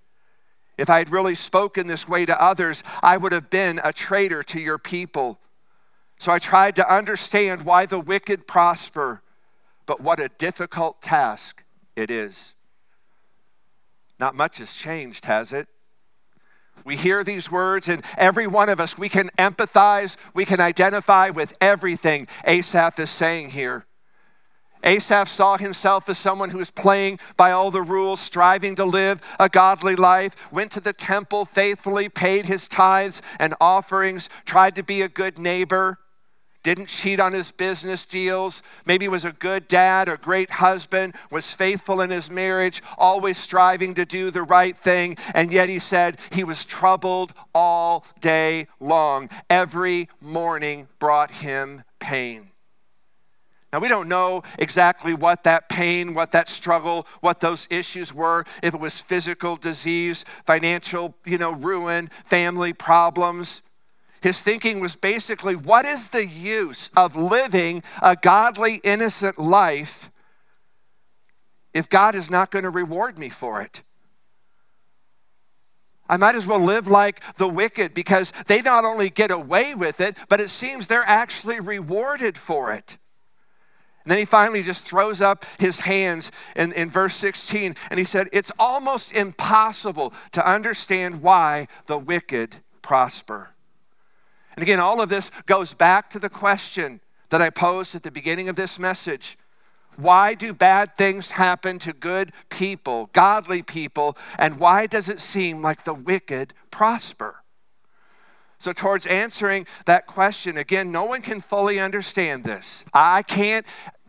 If 0.77 0.91
I 0.91 0.99
had 0.99 1.11
really 1.11 1.35
spoken 1.35 1.87
this 1.87 2.07
way 2.07 2.27
to 2.27 2.43
others, 2.43 2.85
I 3.03 3.17
would 3.17 3.33
have 3.33 3.49
been 3.49 3.81
a 3.83 3.95
traitor 3.95 4.43
to 4.43 4.61
your 4.61 4.77
people. 4.77 5.41
So 6.19 6.33
I 6.33 6.39
tried 6.39 6.77
to 6.77 6.93
understand 6.95 7.65
why 7.65 7.87
the 7.87 8.01
wicked 8.01 8.47
prosper, 8.47 9.23
but 9.85 10.01
what 10.01 10.19
a 10.19 10.29
difficult 10.39 11.03
task 11.03 11.65
it 11.95 12.11
is. 12.11 12.55
Not 14.19 14.35
much 14.35 14.59
has 14.59 14.73
changed, 14.73 15.27
has 15.27 15.53
it? 15.53 15.69
We 16.85 16.97
hear 16.97 17.25
these 17.25 17.51
words, 17.51 17.89
and 17.89 18.03
every 18.17 18.47
one 18.47 18.69
of 18.69 18.81
us, 18.81 18.97
we 18.99 19.09
can 19.09 19.31
empathize, 19.39 20.17
we 20.35 20.45
can 20.45 20.61
identify 20.61 21.31
with 21.31 21.57
everything 21.61 22.29
Asaph 22.45 22.99
is 22.99 23.11
saying 23.11 23.51
here. 23.51 23.87
Asaph 24.85 25.29
saw 25.29 25.57
himself 25.57 26.09
as 26.09 26.17
someone 26.17 26.51
who 26.51 26.59
was 26.59 26.71
playing 26.71 27.19
by 27.37 27.51
all 27.51 27.71
the 27.71 27.83
rules, 27.83 28.21
striving 28.21 28.75
to 28.77 28.85
live 28.85 29.21
a 29.41 29.49
godly 29.49 29.97
life, 29.97 30.53
went 30.53 30.71
to 30.73 30.81
the 30.81 30.93
temple 30.93 31.45
faithfully, 31.45 32.09
paid 32.09 32.47
his 32.47 32.69
tithes 32.69 33.21
and 33.41 33.55
offerings, 33.61 34.29
tried 34.45 34.75
to 34.77 34.83
be 34.83 35.03
a 35.03 35.09
good 35.09 35.39
neighbor 35.39 35.99
didn't 36.67 36.89
cheat 36.89 37.21
on 37.21 37.33
his 37.33 37.53
business 37.53 38.05
deals, 38.05 38.61
maybe 38.85 39.07
was 39.07 39.25
a 39.25 39.31
good 39.31 39.69
dad, 39.69 40.09
a 40.09 40.17
great 40.17 40.51
husband, 40.51 41.15
was 41.31 41.53
faithful 41.53 42.01
in 42.01 42.11
his 42.11 42.29
marriage, 42.29 42.83
always 42.99 43.39
striving 43.39 43.95
to 43.95 44.05
do 44.05 44.33
the 44.33 44.43
right 44.43 44.77
thing, 44.77 45.17
and 45.33 45.53
yet 45.53 45.69
he 45.69 45.79
said 45.79 46.19
he 46.33 46.43
was 46.43 46.65
troubled 46.65 47.33
all 47.55 48.05
day 48.19 48.67
long. 48.81 49.31
Every 49.49 50.09
morning 50.21 50.89
brought 50.99 51.31
him 51.31 51.85
pain. 52.01 52.51
Now, 53.73 53.79
we 53.79 53.87
don't 53.87 54.09
know 54.09 54.43
exactly 54.59 55.15
what 55.15 55.45
that 55.45 55.69
pain, 55.69 56.15
what 56.15 56.33
that 56.33 56.49
struggle, 56.49 57.07
what 57.21 57.39
those 57.39 57.69
issues 57.71 58.13
were, 58.13 58.45
if 58.61 58.75
it 58.75 58.81
was 58.81 59.01
physical 59.01 59.55
disease, 59.55 60.25
financial, 60.45 61.15
you 61.25 61.39
know, 61.39 61.53
ruin, 61.53 62.09
family 62.25 62.73
problems. 62.73 63.63
His 64.23 64.43
thinking 64.43 64.81
was 64.81 64.97
basically 64.97 65.55
what 65.55 65.85
is 65.85 66.09
the 66.09 66.27
use 66.27 66.91
of 66.97 67.17
living 67.17 67.83
a 68.03 68.17
godly, 68.17 68.77
innocent 68.83 69.39
life 69.39 70.11
if 71.75 71.89
God 71.89 72.15
is 72.15 72.31
not 72.31 72.51
going 72.51 72.65
to 72.65 72.71
reward 72.71 73.19
me 73.19 73.29
for 73.29 73.61
it? 73.61 73.83
I 76.09 76.17
might 76.17 76.37
as 76.37 76.47
well 76.47 76.61
live 76.61 76.87
like 76.87 77.21
the 77.35 77.49
wicked 77.49 77.93
because 77.93 78.33
they 78.47 78.63
not 78.63 78.85
only 78.85 79.11
get 79.11 79.31
away 79.31 79.75
with 79.75 80.01
it, 80.01 80.17
but 80.29 80.41
it 80.41 80.51
seems 80.51 80.87
they're 80.87 81.03
actually 81.05 81.61
rewarded 81.61 82.39
for 82.39 82.73
it. 82.73 82.97
And 84.05 84.13
then 84.13 84.19
he 84.19 84.25
finally 84.25 84.63
just 84.63 84.85
throws 84.85 85.21
up 85.21 85.45
his 85.59 85.81
hands 85.81 86.31
in, 86.55 86.73
in 86.73 86.89
verse 86.89 87.15
16 87.17 87.75
and 87.91 87.99
he 87.99 88.05
said, 88.05 88.29
It's 88.33 88.53
almost 88.57 89.13
impossible 89.13 90.15
to 90.31 90.49
understand 90.49 91.23
why 91.23 91.67
the 91.87 91.99
wicked 91.99 92.57
prosper. 92.83 93.51
And 94.57 94.63
again, 94.63 94.81
all 94.81 95.01
of 95.01 95.09
this 95.09 95.31
goes 95.45 95.75
back 95.75 96.11
to 96.11 96.19
the 96.19 96.31
question 96.31 97.01
that 97.29 97.43
I 97.43 97.51
posed 97.51 97.95
at 97.95 98.03
the 98.03 98.11
beginning 98.11 98.49
of 98.49 98.57
this 98.57 98.79
message. 98.79 99.39
Why 99.97 100.35
do 100.35 100.53
bad 100.53 100.97
things 100.97 101.33
happen 101.33 101.79
to 101.81 101.93
good 101.93 102.33
people, 102.51 103.11
godly 103.13 103.63
people, 103.63 104.17
and 104.39 104.59
why 104.59 104.87
does 104.87 105.09
it 105.09 105.21
seem 105.21 105.63
like 105.63 105.85
the 105.85 105.95
wicked 105.95 106.53
prosper? 106.71 107.43
So, 108.59 108.73
towards 108.73 109.07
answering 109.07 109.67
that 109.85 110.07
question, 110.07 110.57
again, 110.57 110.91
no 110.91 111.05
one 111.05 111.23
can 111.23 111.41
fully 111.41 111.79
understand 111.79 112.45
this. 112.45 112.85
I 112.93 113.23
can't 113.23 113.67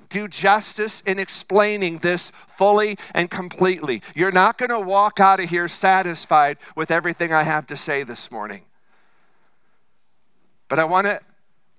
do 0.10 0.27
justice 0.27 1.01
in 1.01 1.20
explaining 1.20 1.98
this 1.98 2.32
fully 2.32 2.98
and 3.13 3.30
completely. 3.30 4.01
You're 4.16 4.32
not 4.32 4.58
going 4.58 4.70
to 4.70 4.80
walk 4.80 5.20
out 5.20 5.42
of 5.42 5.50
here 5.50 5.68
satisfied 5.68 6.58
with 6.75 6.92
everything 6.92 7.34
I 7.34 7.44
have 7.44 7.68
to 7.68 7.75
say 7.75 8.04
this 8.04 8.32
morning. 8.32 8.63
But 10.68 10.80
I 10.80 10.86
want 10.86 11.08
to 11.08 11.22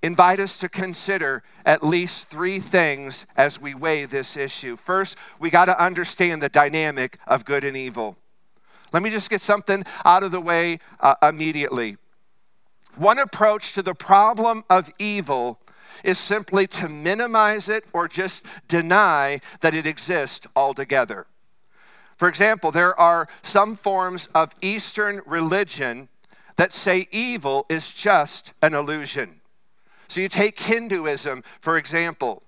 invite 0.03 0.41
us 0.41 0.59
to 0.59 0.69
consider 0.69 1.43
at 1.65 1.83
least 1.83 2.29
three 2.29 2.61
things 2.61 3.27
as 3.37 3.61
we 3.61 3.75
weigh 3.75 4.05
this 4.05 4.37
issue. 4.37 4.77
First, 4.77 5.17
we 5.39 5.51
got 5.51 5.67
to 5.67 5.83
understand 5.83 6.43
the 6.43 6.49
dynamic 6.49 7.19
of 7.27 7.45
good 7.45 7.65
and 7.65 7.77
evil. 7.77 8.17
Let 8.93 9.03
me 9.03 9.11
just 9.11 9.29
get 9.29 9.41
something 9.41 9.85
out 10.05 10.23
of 10.23 10.31
the 10.31 10.41
way 10.41 10.79
uh, 11.01 11.17
immediately. 11.23 11.97
One 12.97 13.19
approach 13.19 13.73
to 13.75 13.83
the 13.83 13.95
problem 13.95 14.65
of 14.71 14.91
evil 14.99 15.61
is 16.05 16.19
simply 16.19 16.67
to 16.67 16.89
minimize 16.89 17.69
it 17.69 17.85
or 17.93 18.09
just 18.09 18.47
deny 18.67 19.41
that 19.61 19.75
it 19.75 19.87
exists 19.87 20.47
altogether. 20.55 21.27
For 22.17 22.29
example, 22.29 22.71
there 22.71 22.99
are 22.99 23.29
some 23.43 23.77
forms 23.77 24.29
of 24.35 24.53
Eastern 24.61 25.21
religion 25.27 26.09
that 26.59 26.75
say 26.75 27.07
evil 27.11 27.65
is 27.69 27.93
just 27.93 28.53
an 28.61 28.75
illusion. 28.75 29.41
So 30.09 30.21
you 30.21 30.29
take 30.29 30.59
Hinduism, 30.59 31.43
for 31.61 31.79
example. 31.79 32.43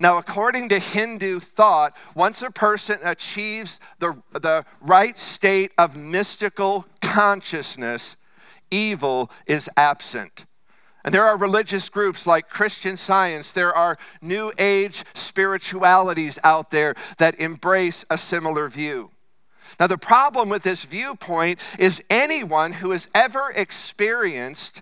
Now, 0.00 0.18
according 0.18 0.68
to 0.70 0.78
Hindu 0.78 1.38
thought, 1.38 1.96
once 2.14 2.42
a 2.42 2.50
person 2.50 2.98
achieves 3.02 3.78
the, 3.98 4.20
the 4.32 4.64
right 4.80 5.18
state 5.18 5.72
of 5.78 5.96
mystical 5.96 6.86
consciousness, 7.00 8.16
evil 8.70 9.30
is 9.46 9.70
absent. 9.76 10.44
And 11.04 11.14
there 11.14 11.24
are 11.24 11.36
religious 11.36 11.88
groups 11.88 12.26
like 12.26 12.48
Christian 12.48 12.96
Science, 12.96 13.52
there 13.52 13.72
are 13.72 13.96
New 14.20 14.52
Age 14.58 15.04
spiritualities 15.14 16.38
out 16.42 16.70
there 16.70 16.94
that 17.18 17.38
embrace 17.38 18.04
a 18.10 18.18
similar 18.18 18.68
view. 18.68 19.11
Now, 19.82 19.88
the 19.88 19.98
problem 19.98 20.48
with 20.48 20.62
this 20.62 20.84
viewpoint 20.84 21.58
is 21.76 22.04
anyone 22.08 22.74
who 22.74 22.92
has 22.92 23.08
ever 23.16 23.50
experienced 23.50 24.80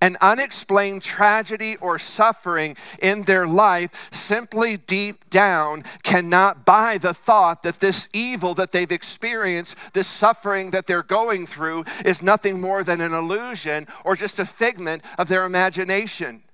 an 0.00 0.16
unexplained 0.20 1.02
tragedy 1.02 1.76
or 1.78 1.98
suffering 1.98 2.76
in 3.02 3.24
their 3.24 3.44
life 3.44 4.08
simply 4.12 4.76
deep 4.76 5.28
down 5.30 5.82
cannot 6.04 6.64
buy 6.64 6.96
the 6.96 7.12
thought 7.12 7.64
that 7.64 7.80
this 7.80 8.08
evil 8.12 8.54
that 8.54 8.70
they've 8.70 8.92
experienced, 8.92 9.94
this 9.94 10.06
suffering 10.06 10.70
that 10.70 10.86
they're 10.86 11.02
going 11.02 11.44
through, 11.44 11.84
is 12.04 12.22
nothing 12.22 12.60
more 12.60 12.84
than 12.84 13.00
an 13.00 13.12
illusion 13.12 13.88
or 14.04 14.14
just 14.14 14.38
a 14.38 14.46
figment 14.46 15.02
of 15.18 15.26
their 15.26 15.44
imagination. 15.44 16.44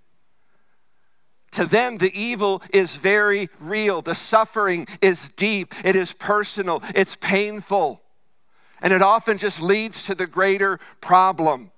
To 1.56 1.64
them, 1.64 1.96
the 1.96 2.14
evil 2.14 2.62
is 2.70 2.96
very 2.96 3.48
real. 3.58 4.02
The 4.02 4.14
suffering 4.14 4.86
is 5.00 5.30
deep, 5.30 5.72
it 5.86 5.96
is 5.96 6.12
personal, 6.12 6.82
it's 6.94 7.16
painful. 7.16 8.02
And 8.82 8.92
it 8.92 9.00
often 9.00 9.38
just 9.38 9.62
leads 9.62 10.04
to 10.04 10.14
the 10.14 10.26
greater 10.26 10.78
problem. 11.00 11.70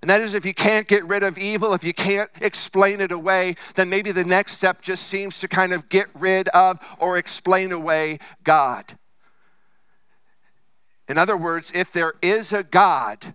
And 0.00 0.08
that 0.08 0.20
is, 0.20 0.32
if 0.32 0.46
you 0.46 0.54
can't 0.54 0.86
get 0.86 1.04
rid 1.04 1.24
of 1.24 1.36
evil, 1.38 1.74
if 1.74 1.82
you 1.82 1.92
can't 1.92 2.30
explain 2.40 3.00
it 3.00 3.10
away, 3.10 3.56
then 3.74 3.90
maybe 3.90 4.12
the 4.12 4.24
next 4.24 4.52
step 4.52 4.80
just 4.80 5.08
seems 5.08 5.40
to 5.40 5.48
kind 5.48 5.72
of 5.72 5.88
get 5.88 6.06
rid 6.14 6.46
of 6.50 6.78
or 7.00 7.18
explain 7.18 7.72
away 7.72 8.20
God. 8.44 8.96
In 11.08 11.18
other 11.18 11.36
words, 11.36 11.72
if 11.74 11.90
there 11.90 12.14
is 12.22 12.52
a 12.52 12.62
God, 12.62 13.34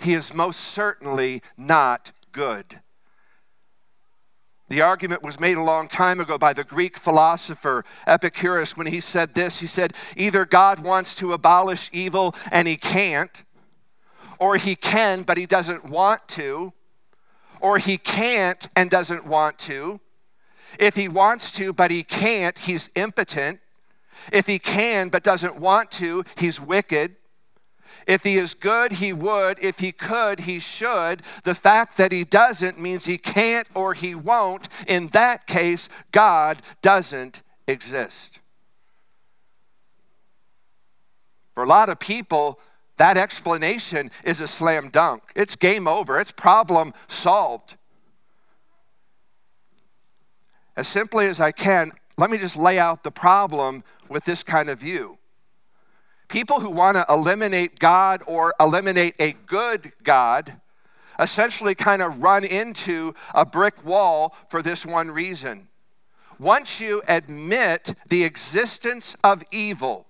he 0.00 0.14
is 0.14 0.34
most 0.34 0.58
certainly 0.58 1.42
not 1.56 2.10
good. 2.32 2.80
The 4.68 4.80
argument 4.80 5.22
was 5.22 5.38
made 5.38 5.58
a 5.58 5.62
long 5.62 5.88
time 5.88 6.20
ago 6.20 6.38
by 6.38 6.54
the 6.54 6.64
Greek 6.64 6.96
philosopher 6.96 7.84
Epicurus 8.06 8.76
when 8.76 8.86
he 8.86 9.00
said 9.00 9.34
this. 9.34 9.60
He 9.60 9.66
said, 9.66 9.92
Either 10.16 10.46
God 10.46 10.78
wants 10.80 11.14
to 11.16 11.34
abolish 11.34 11.90
evil 11.92 12.34
and 12.50 12.66
he 12.66 12.76
can't, 12.76 13.44
or 14.38 14.56
he 14.56 14.74
can, 14.74 15.22
but 15.22 15.36
he 15.36 15.46
doesn't 15.46 15.84
want 15.84 16.26
to, 16.28 16.72
or 17.60 17.78
he 17.78 17.98
can't 17.98 18.66
and 18.74 18.90
doesn't 18.90 19.26
want 19.26 19.58
to. 19.58 20.00
If 20.78 20.96
he 20.96 21.08
wants 21.08 21.50
to, 21.52 21.72
but 21.72 21.90
he 21.90 22.02
can't, 22.02 22.56
he's 22.58 22.90
impotent. 22.94 23.60
If 24.32 24.46
he 24.46 24.58
can, 24.58 25.08
but 25.08 25.22
doesn't 25.22 25.56
want 25.56 25.90
to, 25.92 26.24
he's 26.38 26.60
wicked. 26.60 27.16
If 28.06 28.24
he 28.24 28.36
is 28.36 28.54
good, 28.54 28.92
he 28.92 29.12
would. 29.12 29.58
If 29.60 29.80
he 29.80 29.92
could, 29.92 30.40
he 30.40 30.58
should. 30.58 31.22
The 31.44 31.54
fact 31.54 31.96
that 31.96 32.12
he 32.12 32.24
doesn't 32.24 32.80
means 32.80 33.06
he 33.06 33.18
can't 33.18 33.66
or 33.74 33.94
he 33.94 34.14
won't. 34.14 34.68
In 34.86 35.08
that 35.08 35.46
case, 35.46 35.88
God 36.12 36.58
doesn't 36.82 37.42
exist. 37.66 38.40
For 41.54 41.62
a 41.62 41.68
lot 41.68 41.88
of 41.88 41.98
people, 41.98 42.58
that 42.96 43.16
explanation 43.16 44.10
is 44.24 44.40
a 44.40 44.48
slam 44.48 44.88
dunk. 44.88 45.22
It's 45.34 45.56
game 45.56 45.88
over, 45.88 46.18
it's 46.18 46.32
problem 46.32 46.92
solved. 47.08 47.76
As 50.76 50.88
simply 50.88 51.26
as 51.26 51.40
I 51.40 51.52
can, 51.52 51.92
let 52.16 52.30
me 52.30 52.38
just 52.38 52.56
lay 52.56 52.78
out 52.78 53.02
the 53.02 53.10
problem 53.10 53.84
with 54.08 54.24
this 54.24 54.42
kind 54.42 54.68
of 54.68 54.80
view. 54.80 55.18
People 56.34 56.58
who 56.58 56.70
want 56.70 56.96
to 56.96 57.06
eliminate 57.08 57.78
God 57.78 58.20
or 58.26 58.54
eliminate 58.58 59.14
a 59.20 59.34
good 59.46 59.92
God 60.02 60.56
essentially 61.16 61.76
kind 61.76 62.02
of 62.02 62.24
run 62.24 62.42
into 62.42 63.14
a 63.32 63.46
brick 63.46 63.84
wall 63.84 64.34
for 64.48 64.60
this 64.60 64.84
one 64.84 65.12
reason. 65.12 65.68
Once 66.40 66.80
you 66.80 67.02
admit 67.06 67.94
the 68.08 68.24
existence 68.24 69.16
of 69.22 69.44
evil, 69.52 70.08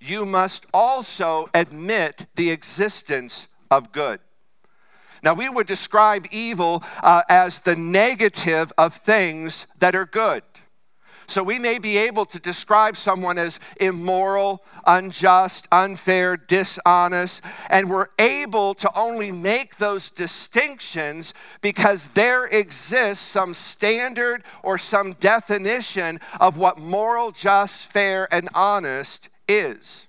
you 0.00 0.24
must 0.24 0.64
also 0.72 1.50
admit 1.52 2.26
the 2.36 2.52
existence 2.52 3.48
of 3.68 3.90
good. 3.90 4.20
Now, 5.24 5.34
we 5.34 5.48
would 5.48 5.66
describe 5.66 6.26
evil 6.30 6.84
uh, 7.02 7.22
as 7.28 7.58
the 7.58 7.74
negative 7.74 8.72
of 8.78 8.94
things 8.94 9.66
that 9.80 9.96
are 9.96 10.06
good. 10.06 10.44
So 11.28 11.42
we 11.42 11.58
may 11.58 11.78
be 11.78 11.98
able 11.98 12.24
to 12.24 12.38
describe 12.38 12.96
someone 12.96 13.36
as 13.36 13.60
immoral, 13.78 14.64
unjust, 14.86 15.68
unfair, 15.70 16.38
dishonest, 16.38 17.42
and 17.68 17.90
we're 17.90 18.08
able 18.18 18.72
to 18.76 18.90
only 18.98 19.30
make 19.30 19.76
those 19.76 20.08
distinctions 20.08 21.34
because 21.60 22.08
there 22.08 22.46
exists 22.46 23.26
some 23.26 23.52
standard 23.52 24.42
or 24.62 24.78
some 24.78 25.12
definition 25.12 26.18
of 26.40 26.56
what 26.56 26.78
moral, 26.78 27.30
just, 27.30 27.92
fair, 27.92 28.26
and 28.32 28.48
honest 28.54 29.28
is. 29.46 30.08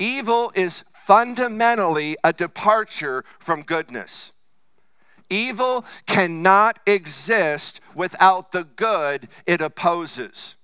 Evil 0.00 0.50
is 0.56 0.84
fundamentally 0.92 2.16
a 2.24 2.32
departure 2.32 3.24
from 3.38 3.62
goodness. 3.62 4.33
Evil 5.34 5.84
cannot 6.06 6.78
exist 6.86 7.80
without 7.92 8.52
the 8.52 8.62
good 8.62 9.26
it 9.46 9.60
opposes. 9.60 10.56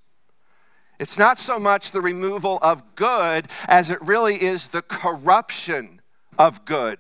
It's 1.01 1.19
not 1.19 1.39
so 1.39 1.59
much 1.59 1.91
the 1.91 2.01
removal 2.01 2.61
of 2.63 2.95
good 2.95 3.47
as 3.67 3.91
it 3.91 4.01
really 4.01 4.41
is 4.41 4.69
the 4.69 4.83
corruption 4.83 6.01
of 6.39 6.65
good. 6.65 6.99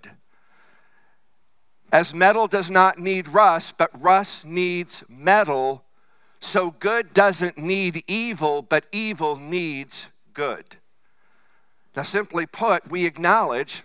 As 1.92 2.12
metal 2.12 2.48
does 2.48 2.72
not 2.72 2.98
need 2.98 3.28
rust, 3.28 3.78
but 3.78 3.90
rust 4.00 4.44
needs 4.44 5.04
metal, 5.08 5.84
so 6.40 6.72
good 6.72 7.12
doesn't 7.12 7.56
need 7.56 8.02
evil, 8.08 8.62
but 8.62 8.86
evil 8.90 9.36
needs 9.36 10.08
good. 10.34 10.76
Now, 11.94 12.02
simply 12.02 12.46
put, 12.46 12.90
we 12.90 13.06
acknowledge 13.06 13.84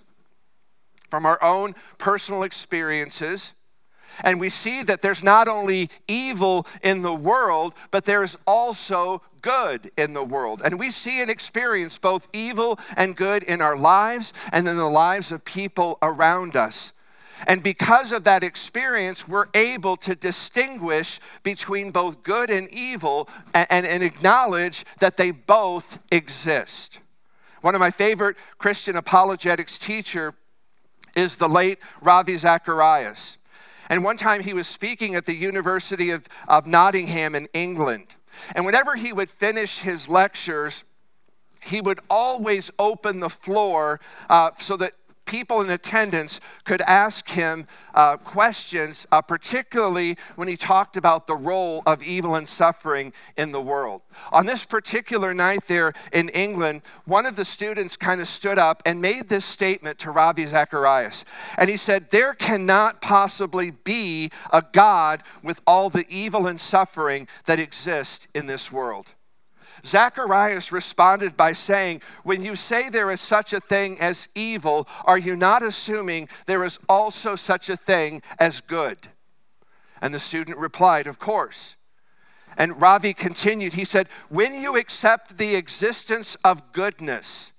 from 1.12 1.28
our 1.28 1.42
own 1.44 1.76
personal 2.00 2.42
experiences 2.42 3.54
and 4.22 4.40
we 4.40 4.50
see 4.50 4.84
that 4.84 5.02
there's 5.02 5.24
not 5.24 5.48
only 5.48 5.90
evil 6.08 6.66
in 6.82 7.02
the 7.02 7.14
world, 7.14 7.74
but 7.92 8.06
there's 8.06 8.38
also 8.48 9.22
good 9.42 9.92
in 9.98 10.14
the 10.14 10.24
world. 10.24 10.62
And 10.64 10.80
we 10.80 10.90
see 10.90 11.22
and 11.22 11.30
experience 11.30 11.98
both 11.98 12.28
evil 12.34 12.80
and 12.96 13.16
good 13.16 13.44
in 13.44 13.62
our 13.62 13.78
lives 13.78 14.34
and 14.52 14.68
in 14.68 14.78
the 14.78 14.90
lives 14.90 15.32
of 15.32 15.46
people 15.46 15.98
around 16.02 16.56
us. 16.56 16.94
And 17.48 17.62
because 17.62 18.12
of 18.12 18.24
that 18.24 18.44
experience, 18.44 19.28
we're 19.28 19.48
able 19.54 19.98
to 19.98 20.16
distinguish 20.16 21.20
between 21.44 21.92
both 21.92 22.24
good 22.24 22.50
and 22.50 22.70
evil 22.70 23.28
and, 23.54 23.86
and, 23.86 24.04
acknowledge 24.04 24.86
that 25.00 25.18
they 25.18 25.32
both 25.32 26.02
exist. 26.12 27.00
One 27.62 27.76
of 27.76 27.80
my 27.80 27.90
favorite 27.90 28.38
Christian 28.58 28.96
apologetics 28.96 29.78
teacher 29.78 30.34
is 31.16 31.38
the 31.38 31.50
late 31.50 31.80
Ravi 32.02 32.38
Zacharias. 32.38 33.38
And 33.90 34.04
one 34.04 34.18
time 34.18 34.44
he 34.44 34.54
was 34.54 34.68
speaking 34.68 35.16
at 35.16 35.26
the 35.26 35.36
University 35.36 36.10
of, 36.12 36.28
of 36.48 36.66
Nottingham 36.66 37.36
in 37.36 37.48
England. 37.54 38.08
And 38.56 38.66
whenever 38.66 38.96
he 38.96 39.14
would 39.14 39.30
finish 39.30 39.80
his 39.80 40.10
lectures, 40.10 40.84
he 41.64 41.82
would 41.82 42.00
always 42.10 42.72
open 42.78 43.20
the 43.20 43.30
floor 43.30 44.00
uh, 44.30 44.52
so 44.60 44.78
that 44.78 44.94
people 45.26 45.62
in 45.62 45.70
attendance 45.70 46.40
could 46.64 46.82
ask 46.82 47.30
him 47.30 47.68
uh, 47.94 48.18
questions, 48.18 49.06
uh, 49.12 49.22
particularly 49.22 50.18
when 50.36 50.48
he 50.48 50.56
talked 50.56 50.98
about 50.98 51.28
the 51.28 51.36
role 51.36 51.84
of 51.86 52.04
evil 52.04 52.36
and 52.36 52.48
suffering 52.48 53.14
in 53.38 53.52
the 53.52 53.62
world. 53.62 54.02
On 54.32 54.46
this 54.46 54.66
particular 54.66 55.34
night 55.34 55.68
there 55.68 55.94
in 56.12 56.30
England, 56.30 56.82
one 57.06 57.26
of 57.26 57.36
the 57.36 57.46
students 57.46 57.98
kind 57.98 58.22
of 58.22 58.28
stood 58.28 58.60
up 58.60 58.82
and 58.86 59.02
made 59.02 59.30
this 59.30 59.46
statement 59.46 60.00
to 60.00 60.12
Ravi 60.12 60.46
Zacharias. 60.46 61.26
And 61.58 61.70
he 61.70 61.78
said, 61.78 62.10
There 62.10 62.34
cannot 62.34 63.02
possibly 63.02 63.72
be 63.72 64.32
a 64.52 64.64
God 64.72 65.24
with 65.44 65.62
all 65.66 65.90
the 65.90 66.06
evil 66.10 66.48
and 66.48 66.60
suffering 66.60 67.28
that 67.46 67.60
exists 67.60 68.28
in 68.34 68.48
this 68.48 68.72
world. 68.72 69.14
Zacharias 69.86 70.72
responded 70.72 71.38
by 71.38 71.54
saying, 71.54 72.02
When 72.24 72.44
you 72.44 72.56
say 72.56 72.90
there 72.90 73.12
is 73.12 73.22
such 73.22 73.54
a 73.54 73.60
thing 73.60 74.00
as 74.00 74.28
evil, 74.36 74.88
are 75.06 75.18
you 75.18 75.36
not 75.36 75.64
assuming 75.64 76.28
there 76.46 76.64
is 76.64 76.80
also 76.90 77.36
such 77.36 77.70
a 77.70 77.78
thing 77.78 78.22
as 78.40 78.62
good? 78.62 78.98
And 80.02 80.14
the 80.14 80.20
student 80.20 80.58
replied, 80.58 81.08
Of 81.08 81.20
course. 81.20 81.76
And 82.58 82.82
Ravi 82.82 83.14
continued, 83.14 83.74
he 83.74 83.86
said, 83.86 84.08
When 84.30 84.54
you 84.54 84.78
accept 84.78 85.38
the 85.38 85.56
existence 85.56 86.36
of 86.44 86.72
goodness, 86.72 87.52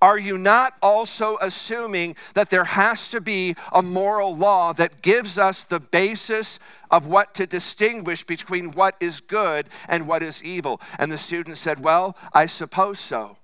are 0.00 0.18
you 0.18 0.38
not 0.38 0.74
also 0.82 1.36
assuming 1.40 2.16
that 2.34 2.50
there 2.50 2.64
has 2.64 3.08
to 3.08 3.20
be 3.20 3.54
a 3.72 3.82
moral 3.82 4.36
law 4.36 4.72
that 4.72 5.02
gives 5.02 5.38
us 5.38 5.64
the 5.64 5.80
basis 5.80 6.58
of 6.90 7.06
what 7.06 7.34
to 7.34 7.46
distinguish 7.46 8.24
between 8.24 8.72
what 8.72 8.96
is 9.00 9.20
good 9.20 9.66
and 9.88 10.06
what 10.06 10.22
is 10.22 10.42
evil? 10.42 10.80
And 10.98 11.10
the 11.10 11.18
student 11.18 11.56
said, 11.56 11.84
Well, 11.84 12.16
I 12.32 12.46
suppose 12.46 12.98
so. 12.98 13.38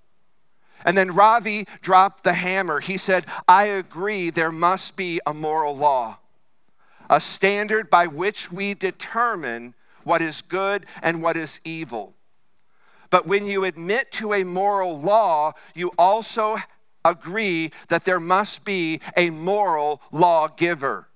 And 0.84 0.96
then 0.96 1.14
Ravi 1.14 1.66
dropped 1.82 2.24
the 2.24 2.32
hammer. 2.34 2.80
He 2.80 2.96
said, 2.96 3.26
I 3.46 3.64
agree, 3.64 4.30
there 4.30 4.52
must 4.52 4.96
be 4.96 5.20
a 5.26 5.34
moral 5.34 5.76
law, 5.76 6.18
a 7.08 7.20
standard 7.20 7.90
by 7.90 8.06
which 8.06 8.50
we 8.50 8.74
determine 8.74 9.74
what 10.04 10.22
is 10.22 10.40
good 10.40 10.86
and 11.02 11.22
what 11.22 11.36
is 11.36 11.60
evil. 11.64 12.14
But 13.10 13.26
when 13.26 13.46
you 13.46 13.64
admit 13.64 14.12
to 14.12 14.32
a 14.32 14.44
moral 14.44 14.98
law, 14.98 15.52
you 15.74 15.90
also 15.98 16.58
agree 17.04 17.72
that 17.88 18.04
there 18.04 18.20
must 18.20 18.64
be 18.64 19.00
a 19.16 19.30
moral 19.30 20.00
lawgiver. 20.12 21.08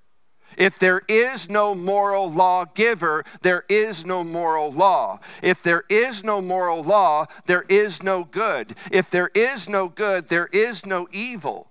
If 0.57 0.78
there 0.78 1.02
is 1.09 1.48
no 1.48 1.74
moral 1.74 2.30
lawgiver, 2.30 3.24
there 3.42 3.64
is 3.68 4.04
no 4.04 4.22
moral 4.22 4.70
law. 4.70 5.20
If 5.42 5.62
there 5.62 5.85
is 5.88 6.22
no 6.22 6.40
moral 6.40 6.83
law, 6.83 7.26
there 7.46 7.64
is 7.68 8.02
no 8.02 8.24
good. 8.24 8.74
If 8.90 9.11
there 9.11 9.30
is 9.35 9.68
no 9.68 9.88
good, 9.88 10.28
there 10.28 10.48
is 10.52 10.87
no 10.87 11.09
evil. 11.12 11.70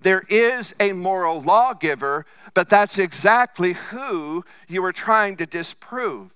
There 0.00 0.24
is 0.28 0.74
a 0.80 0.92
moral 0.92 1.40
lawgiver, 1.40 2.26
but 2.54 2.68
that's 2.68 2.98
exactly 2.98 3.74
who 3.74 4.44
you 4.68 4.84
are 4.84 4.92
trying 4.92 5.36
to 5.36 5.46
disprove. 5.46 6.34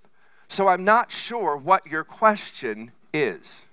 So 0.49 0.69
I'm 0.69 0.85
not 0.85 1.11
sure 1.11 1.57
what 1.57 1.87
your 1.87 2.05
question 2.05 2.93
is. 3.23 3.67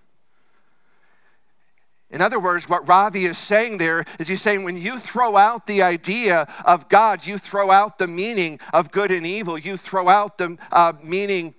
In 2.13 2.21
other 2.21 2.39
words, 2.39 2.69
what 2.69 2.87
Ravi 2.87 3.25
is 3.25 3.39
saying 3.39 3.79
there 3.79 4.05
is 4.19 4.27
he's 4.27 4.41
saying 4.41 4.63
when 4.63 4.77
you 4.77 4.99
throw 4.99 5.35
out 5.35 5.65
the 5.65 5.81
idea 5.81 6.47
of 6.63 6.87
God, 6.87 7.25
you 7.25 7.39
throw 7.39 7.71
out 7.71 7.97
the 7.97 8.07
meaning 8.07 8.59
of 8.71 8.91
good 8.91 9.09
and 9.09 9.25
evil, 9.25 9.57
you 9.57 9.77
throw 9.77 10.07
out 10.07 10.37
the 10.37 10.57
uh, 10.71 10.93
meaning 11.01 11.55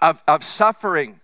of, 0.00 0.22
of 0.28 0.44
suffering. 0.44 1.20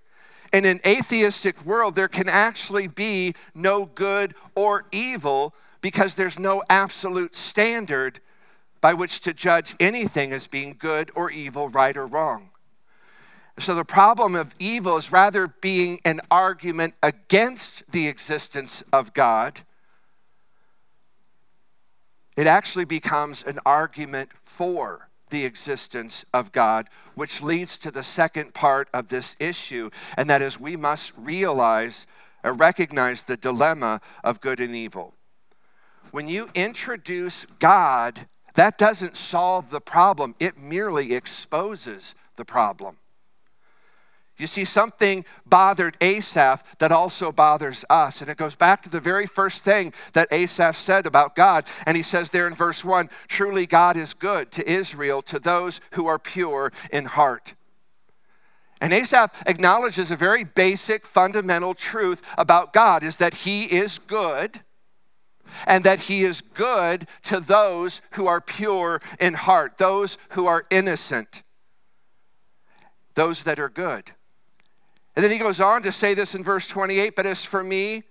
In 0.52 0.64
an 0.64 0.80
atheistic 0.84 1.64
world, 1.64 1.94
there 1.94 2.08
can 2.08 2.28
actually 2.28 2.88
be 2.88 3.34
no 3.54 3.84
good 3.84 4.34
or 4.56 4.84
evil 4.90 5.54
because 5.80 6.14
there's 6.14 6.38
no 6.38 6.64
absolute 6.68 7.36
standard 7.36 8.18
by 8.80 8.94
which 8.94 9.20
to 9.20 9.32
judge 9.32 9.76
anything 9.78 10.32
as 10.32 10.48
being 10.48 10.74
good 10.76 11.12
or 11.14 11.30
evil, 11.30 11.68
right 11.68 11.96
or 11.96 12.06
wrong. 12.06 12.49
So 13.61 13.75
the 13.75 13.85
problem 13.85 14.37
of 14.37 14.55
evil 14.59 14.96
is 14.96 15.12
rather 15.12 15.46
being 15.46 16.01
an 16.07 16.23
argument 16.31 16.94
against 17.03 17.92
the 17.92 18.09
existence 18.09 18.83
of 18.90 19.12
God. 19.12 19.61
It 22.38 22.46
actually 22.46 22.87
becomes 22.87 23.42
an 23.42 23.59
argument 23.66 24.31
for 24.42 25.11
the 25.29 25.44
existence 25.44 26.25
of 26.33 26.53
God, 26.53 26.88
which 27.14 27.42
leads 27.42 27.77
to 27.79 27.90
the 27.90 28.03
second 28.03 28.55
part 28.55 28.88
of 28.94 29.11
this 29.11 29.37
issue, 29.38 29.90
and 30.16 30.31
that 30.31 30.40
is 30.40 30.59
we 30.59 30.75
must 30.75 31.12
realize 31.18 32.07
or 32.42 32.55
recognize 32.55 33.25
the 33.25 33.37
dilemma 33.37 34.01
of 34.25 34.40
good 34.40 34.61
and 34.61 34.75
evil. 34.75 35.12
When 36.12 36.29
you 36.29 36.49
introduce 36.55 37.44
God, 37.59 38.27
that 38.55 38.79
doesn't 38.79 39.18
solve 39.18 39.68
the 39.68 39.83
problem, 39.83 40.35
it 40.40 40.57
merely 40.57 41.12
exposes 41.12 42.14
the 42.37 42.46
problem. 42.46 42.96
You 44.40 44.46
see, 44.46 44.64
something 44.64 45.26
bothered 45.44 45.96
Asaph 46.00 46.79
that 46.79 46.90
also 46.90 47.31
bothers 47.31 47.85
us. 47.90 48.22
And 48.22 48.31
it 48.31 48.38
goes 48.38 48.57
back 48.57 48.81
to 48.83 48.88
the 48.88 49.00
very 49.00 49.26
first 49.26 49.62
thing 49.62 49.92
that 50.14 50.33
Asaph 50.33 50.76
said 50.76 51.07
about 51.07 51.37
God. 51.37 51.66
And 51.85 51.96
he 51.96 52.03
says 52.03 52.31
there 52.31 52.46
in 52.46 52.55
verse 52.55 52.85
1 52.85 53.11
Truly 53.29 53.66
God 53.66 53.96
is 53.96 54.14
good 54.14 54.50
to 54.53 54.68
Israel, 54.68 55.20
to 55.22 55.38
those 55.38 55.81
who 55.92 56.07
are 56.07 56.18
pure 56.18 56.72
in 56.90 57.05
heart. 57.05 57.55
And 58.81 58.94
Asaph 58.94 59.42
acknowledges 59.44 60.11
a 60.11 60.16
very 60.16 60.42
basic 60.42 61.05
fundamental 61.05 61.74
truth 61.74 62.26
about 62.38 62.72
God 62.72 63.03
is 63.03 63.18
that 63.18 63.35
he 63.35 63.64
is 63.64 63.98
good 63.98 64.61
and 65.66 65.85
that 65.85 66.05
he 66.05 66.24
is 66.24 66.40
good 66.40 67.07
to 67.24 67.40
those 67.40 68.00
who 68.12 68.26
are 68.26 68.40
pure 68.40 69.03
in 69.18 69.35
heart, 69.35 69.76
those 69.76 70.16
who 70.31 70.46
are 70.46 70.64
innocent, 70.70 71.42
those 73.14 73.42
that 73.44 73.59
are 73.59 73.68
good. 73.68 74.12
And 75.20 75.24
then 75.26 75.33
he 75.33 75.38
goes 75.38 75.61
on 75.61 75.83
to 75.83 75.92
say 75.92 76.14
this 76.14 76.35
in 76.35 76.42
verse 76.42 76.66
28 76.66 77.14
But 77.14 77.26
as 77.26 77.44
for 77.44 77.62
me, 77.62 78.04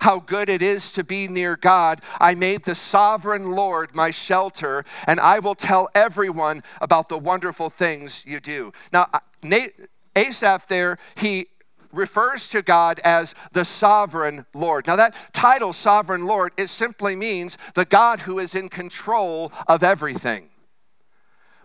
how 0.00 0.18
good 0.18 0.48
it 0.48 0.60
is 0.60 0.90
to 0.90 1.04
be 1.04 1.28
near 1.28 1.54
God. 1.54 2.00
I 2.20 2.34
made 2.34 2.64
the 2.64 2.74
sovereign 2.74 3.52
Lord 3.52 3.94
my 3.94 4.10
shelter, 4.10 4.84
and 5.06 5.20
I 5.20 5.38
will 5.38 5.54
tell 5.54 5.88
everyone 5.94 6.64
about 6.80 7.10
the 7.10 7.16
wonderful 7.16 7.70
things 7.70 8.24
you 8.26 8.40
do. 8.40 8.72
Now, 8.92 9.06
uh, 9.12 9.20
Asaph 10.16 10.66
there, 10.66 10.98
he 11.14 11.46
refers 11.92 12.48
to 12.48 12.60
God 12.60 12.98
as 13.04 13.36
the 13.52 13.64
sovereign 13.64 14.44
Lord. 14.52 14.88
Now, 14.88 14.96
that 14.96 15.14
title, 15.32 15.72
sovereign 15.72 16.26
Lord, 16.26 16.54
it 16.56 16.70
simply 16.70 17.14
means 17.14 17.56
the 17.74 17.84
God 17.84 18.22
who 18.22 18.40
is 18.40 18.56
in 18.56 18.68
control 18.68 19.52
of 19.68 19.84
everything. 19.84 20.50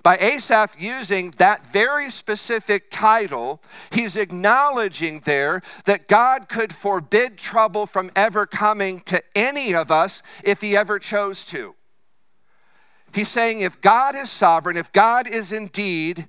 By 0.03 0.17
Asaph 0.17 0.75
using 0.77 1.31
that 1.37 1.65
very 1.65 2.09
specific 2.09 2.91
title, 2.91 3.61
he's 3.89 4.17
acknowledging 4.17 5.21
there 5.21 5.61
that 5.85 6.09
God 6.09 6.49
could 6.49 6.73
forbid 6.75 7.37
trouble 7.37 7.85
from 7.85 8.11
ever 8.13 8.45
coming 8.45 8.99
to 9.01 9.23
any 9.33 9.73
of 9.73 9.91
us 9.91 10.21
if 10.43 10.59
he 10.59 10.75
ever 10.75 10.99
chose 10.99 11.45
to. 11.45 11.75
He's 13.13 13.29
saying 13.29 13.61
if 13.61 13.79
God 13.79 14.13
is 14.15 14.29
sovereign, 14.29 14.75
if 14.75 14.91
God 14.91 15.25
is 15.25 15.53
indeed 15.53 16.27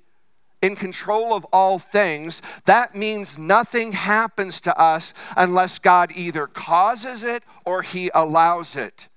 in 0.61 0.77
control 0.77 1.33
of 1.33 1.43
all 1.51 1.77
things, 1.77 2.41
that 2.65 2.95
means 2.95 3.37
nothing 3.37 3.91
happens 3.91 4.61
to 4.61 4.79
us 4.79 5.13
unless 5.35 5.79
God 5.79 6.11
either 6.15 6.47
causes 6.47 7.25
it 7.25 7.43
or 7.65 7.81
he 7.81 8.09
allows 8.15 8.77
it. 8.77 9.09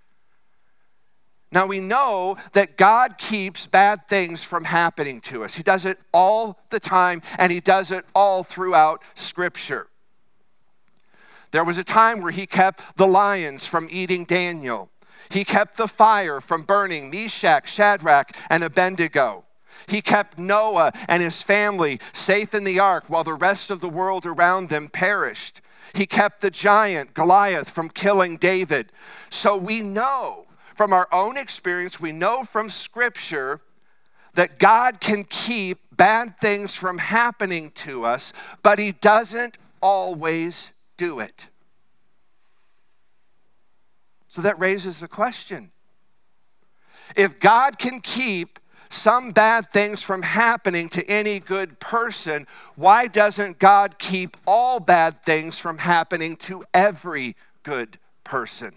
Now 1.50 1.66
we 1.66 1.80
know 1.80 2.36
that 2.52 2.76
God 2.76 3.16
keeps 3.16 3.66
bad 3.66 4.06
things 4.06 4.44
from 4.44 4.64
happening 4.64 5.20
to 5.22 5.44
us. 5.44 5.56
He 5.56 5.62
does 5.62 5.86
it 5.86 5.98
all 6.12 6.58
the 6.68 6.80
time 6.80 7.22
and 7.38 7.50
he 7.50 7.60
does 7.60 7.90
it 7.90 8.04
all 8.14 8.42
throughout 8.42 9.02
Scripture. 9.14 9.88
There 11.50 11.64
was 11.64 11.78
a 11.78 11.84
time 11.84 12.20
where 12.20 12.32
he 12.32 12.46
kept 12.46 12.98
the 12.98 13.06
lions 13.06 13.66
from 13.66 13.88
eating 13.90 14.24
Daniel. 14.24 14.90
He 15.30 15.44
kept 15.44 15.78
the 15.78 15.88
fire 15.88 16.40
from 16.40 16.62
burning 16.62 17.10
Meshach, 17.10 17.66
Shadrach, 17.68 18.36
and 18.50 18.62
Abednego. 18.62 19.44
He 19.86 20.02
kept 20.02 20.38
Noah 20.38 20.92
and 21.08 21.22
his 21.22 21.40
family 21.42 21.98
safe 22.12 22.54
in 22.54 22.64
the 22.64 22.78
ark 22.78 23.04
while 23.08 23.24
the 23.24 23.32
rest 23.32 23.70
of 23.70 23.80
the 23.80 23.88
world 23.88 24.26
around 24.26 24.68
them 24.68 24.88
perished. 24.88 25.62
He 25.94 26.04
kept 26.04 26.42
the 26.42 26.50
giant 26.50 27.14
Goliath 27.14 27.70
from 27.70 27.88
killing 27.88 28.36
David. 28.36 28.92
So 29.30 29.56
we 29.56 29.80
know 29.80 30.47
from 30.78 30.92
our 30.92 31.08
own 31.10 31.36
experience, 31.36 31.98
we 31.98 32.12
know 32.12 32.44
from 32.44 32.68
Scripture 32.68 33.60
that 34.34 34.60
God 34.60 35.00
can 35.00 35.24
keep 35.24 35.80
bad 35.90 36.38
things 36.38 36.72
from 36.72 36.98
happening 36.98 37.72
to 37.72 38.04
us, 38.04 38.32
but 38.62 38.78
He 38.78 38.92
doesn't 38.92 39.58
always 39.82 40.70
do 40.96 41.18
it. 41.18 41.48
So 44.28 44.40
that 44.42 44.56
raises 44.60 45.00
the 45.00 45.08
question 45.08 45.72
if 47.16 47.40
God 47.40 47.80
can 47.80 47.98
keep 48.00 48.60
some 48.88 49.32
bad 49.32 49.72
things 49.72 50.00
from 50.00 50.22
happening 50.22 50.88
to 50.90 51.04
any 51.10 51.40
good 51.40 51.80
person, 51.80 52.46
why 52.76 53.08
doesn't 53.08 53.58
God 53.58 53.98
keep 53.98 54.36
all 54.46 54.78
bad 54.78 55.24
things 55.24 55.58
from 55.58 55.78
happening 55.78 56.36
to 56.36 56.62
every 56.72 57.34
good 57.64 57.98
person? 58.22 58.74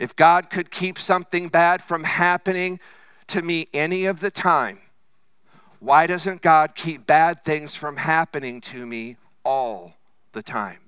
If 0.00 0.16
God 0.16 0.48
could 0.48 0.70
keep 0.70 0.98
something 0.98 1.48
bad 1.48 1.82
from 1.82 2.04
happening 2.04 2.80
to 3.26 3.42
me 3.42 3.68
any 3.74 4.06
of 4.06 4.20
the 4.20 4.30
time, 4.30 4.78
why 5.78 6.06
doesn't 6.06 6.40
God 6.40 6.74
keep 6.74 7.06
bad 7.06 7.44
things 7.44 7.76
from 7.76 7.98
happening 7.98 8.62
to 8.62 8.86
me 8.86 9.18
all 9.44 9.98
the 10.32 10.42
time? 10.42 10.78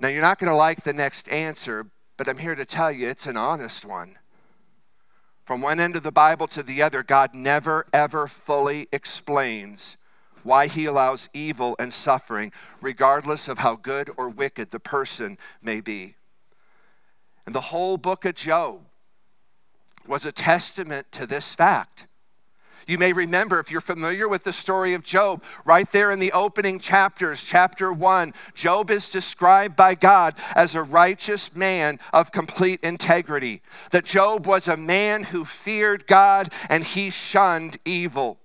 Now, 0.00 0.08
you're 0.08 0.22
not 0.22 0.38
going 0.38 0.50
to 0.50 0.56
like 0.56 0.84
the 0.84 0.94
next 0.94 1.28
answer, 1.28 1.86
but 2.16 2.28
I'm 2.28 2.38
here 2.38 2.54
to 2.54 2.64
tell 2.64 2.90
you 2.90 3.06
it's 3.06 3.26
an 3.26 3.36
honest 3.36 3.84
one. 3.84 4.16
From 5.44 5.60
one 5.60 5.80
end 5.80 5.96
of 5.96 6.02
the 6.02 6.12
Bible 6.12 6.46
to 6.48 6.62
the 6.62 6.80
other, 6.80 7.02
God 7.02 7.34
never, 7.34 7.86
ever 7.92 8.26
fully 8.26 8.88
explains 8.90 9.98
why 10.42 10.66
he 10.66 10.84
allows 10.86 11.28
evil 11.32 11.76
and 11.78 11.92
suffering, 11.92 12.52
regardless 12.80 13.48
of 13.48 13.58
how 13.58 13.76
good 13.76 14.10
or 14.16 14.28
wicked 14.28 14.70
the 14.70 14.80
person 14.80 15.38
may 15.62 15.80
be. 15.80 16.14
And 17.46 17.54
the 17.54 17.60
whole 17.60 17.96
book 17.96 18.24
of 18.24 18.34
Job 18.34 18.80
was 20.06 20.26
a 20.26 20.32
testament 20.32 21.10
to 21.12 21.26
this 21.26 21.54
fact. 21.54 22.06
You 22.86 22.96
may 22.96 23.12
remember, 23.12 23.60
if 23.60 23.70
you're 23.70 23.82
familiar 23.82 24.26
with 24.26 24.44
the 24.44 24.52
story 24.52 24.94
of 24.94 25.02
Job, 25.02 25.44
right 25.66 25.90
there 25.92 26.10
in 26.10 26.20
the 26.20 26.32
opening 26.32 26.78
chapters, 26.78 27.44
chapter 27.44 27.92
one, 27.92 28.32
Job 28.54 28.90
is 28.90 29.10
described 29.10 29.76
by 29.76 29.94
God 29.94 30.34
as 30.54 30.74
a 30.74 30.82
righteous 30.82 31.54
man 31.54 32.00
of 32.14 32.32
complete 32.32 32.80
integrity. 32.82 33.60
That 33.90 34.06
Job 34.06 34.46
was 34.46 34.68
a 34.68 34.78
man 34.78 35.24
who 35.24 35.44
feared 35.44 36.06
God 36.06 36.50
and 36.70 36.82
he 36.82 37.10
shunned 37.10 37.76
evil. 37.84 38.38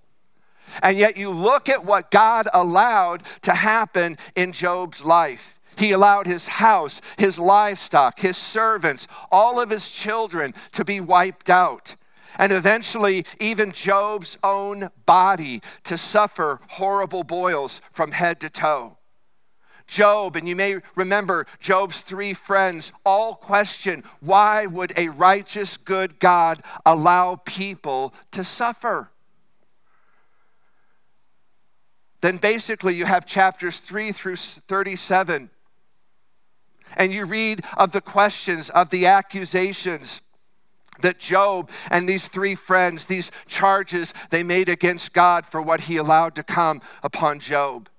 And 0.82 0.98
yet, 0.98 1.18
you 1.18 1.30
look 1.30 1.70
at 1.70 1.86
what 1.86 2.12
God 2.12 2.48
allowed 2.54 3.24
to 3.44 3.54
happen 3.54 4.18
in 4.36 4.52
Job's 4.52 5.06
life. 5.06 5.60
He 5.78 5.92
allowed 5.92 6.28
his 6.28 6.48
house, 6.48 7.02
his 7.18 7.40
livestock, 7.40 8.20
his 8.20 8.38
servants, 8.38 9.08
all 9.32 9.60
of 9.60 9.70
his 9.70 9.90
children 9.90 10.54
to 10.74 10.86
be 10.86 11.00
wiped 11.00 11.50
out 11.50 11.96
and 12.38 12.52
eventually 12.52 13.26
even 13.40 13.72
Job's 13.72 14.38
own 14.44 14.90
body 15.06 15.62
to 15.84 15.98
suffer 15.98 16.60
horrible 16.70 17.24
boils 17.24 17.82
from 17.92 18.12
head 18.12 18.40
to 18.42 18.50
toe. 18.50 18.98
Job, 19.86 20.36
and 20.36 20.48
you 20.48 20.56
may 20.56 20.78
remember 20.96 21.46
Job's 21.60 22.02
three 22.02 22.34
friends, 22.34 22.92
all 23.06 23.36
question 23.36 24.04
why 24.22 24.66
would 24.66 24.94
a 24.96 25.10
righteous, 25.10 25.78
good 25.78 26.20
God 26.20 26.60
allow 26.86 27.36
people 27.36 28.14
to 28.32 28.44
suffer? 28.44 29.10
Then 32.24 32.38
basically, 32.38 32.96
you 32.96 33.04
have 33.04 33.26
chapters 33.26 33.80
3 33.80 34.14
through 34.14 34.38
37, 34.38 35.50
and 36.96 37.12
you 37.12 37.26
read 37.26 37.66
of 37.76 37.92
the 37.92 38.00
questions, 38.00 38.70
of 38.70 38.92
the 38.92 39.08
accusations 39.08 40.22
that 41.02 41.20
Job 41.20 41.70
and 41.92 42.08
these 42.08 42.30
three 42.30 42.56
friends, 42.56 43.08
these 43.08 43.30
charges 43.46 44.14
they 44.30 44.42
made 44.42 44.70
against 44.70 45.12
God 45.12 45.46
for 45.46 45.62
what 45.62 45.82
he 45.82 45.98
allowed 45.98 46.34
to 46.36 46.44
come 46.44 46.80
upon 47.04 47.42
Job. 47.42 47.90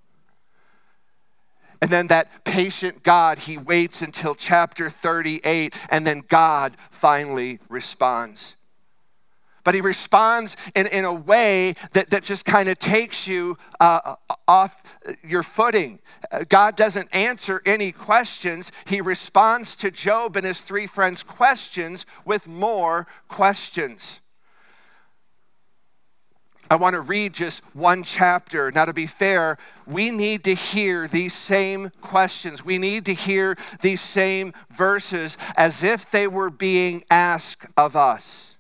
And 1.83 1.91
then 1.91 2.07
that 2.07 2.47
patient 2.47 3.03
God, 3.03 3.41
he 3.41 3.59
waits 3.59 4.01
until 4.01 4.35
chapter 4.35 4.89
38, 4.89 5.75
and 5.91 6.07
then 6.07 6.23
God 6.27 6.77
finally 6.89 7.59
responds 7.69 8.57
but 9.65 9.75
he 9.75 9.81
responds 9.81 10.57
in, 10.75 10.87
in 10.87 11.05
a 11.05 11.13
way 11.13 11.75
that, 11.93 12.11
that 12.11 12.23
just 12.23 12.45
kind 12.45 12.69
of 12.69 12.79
takes 12.79 13.27
you 13.27 13.57
uh, 13.81 14.15
off 14.47 14.83
your 15.27 15.43
footing. 15.43 15.99
Uh, 16.31 16.45
God 16.49 16.77
doesn't 16.77 17.09
answer 17.15 17.63
any 17.67 17.91
questions. 17.91 18.71
He 18.87 19.01
responds 19.01 19.75
to 19.77 19.91
Job 19.91 20.37
and 20.37 20.47
his 20.47 20.61
three 20.61 20.87
friends' 20.87 21.23
questions 21.23 22.07
with 22.25 22.47
more 22.47 23.07
questions. 23.27 24.21
I 26.71 26.77
want 26.77 26.95
to 26.95 27.01
read 27.03 27.35
just 27.35 27.63
one 27.75 28.03
chapter. 28.03 28.73
Now, 28.73 28.87
to 28.87 28.95
be 28.95 29.07
fair, 29.07 29.59
we 29.87 30.11
need 30.11 30.45
to 30.45 30.55
hear 30.55 31.07
these 31.07 31.35
same 31.35 31.91
questions. 32.01 32.65
We 32.65 32.79
need 32.79 33.05
to 33.05 33.13
hear 33.13 33.57
these 33.83 34.01
same 34.01 34.53
verses 34.71 35.37
as 35.57 35.85
if 35.85 36.11
they 36.11 36.27
were 36.27 36.51
being 36.51 37.05
asked 37.11 37.67
of 37.77 37.97
us 37.97 38.54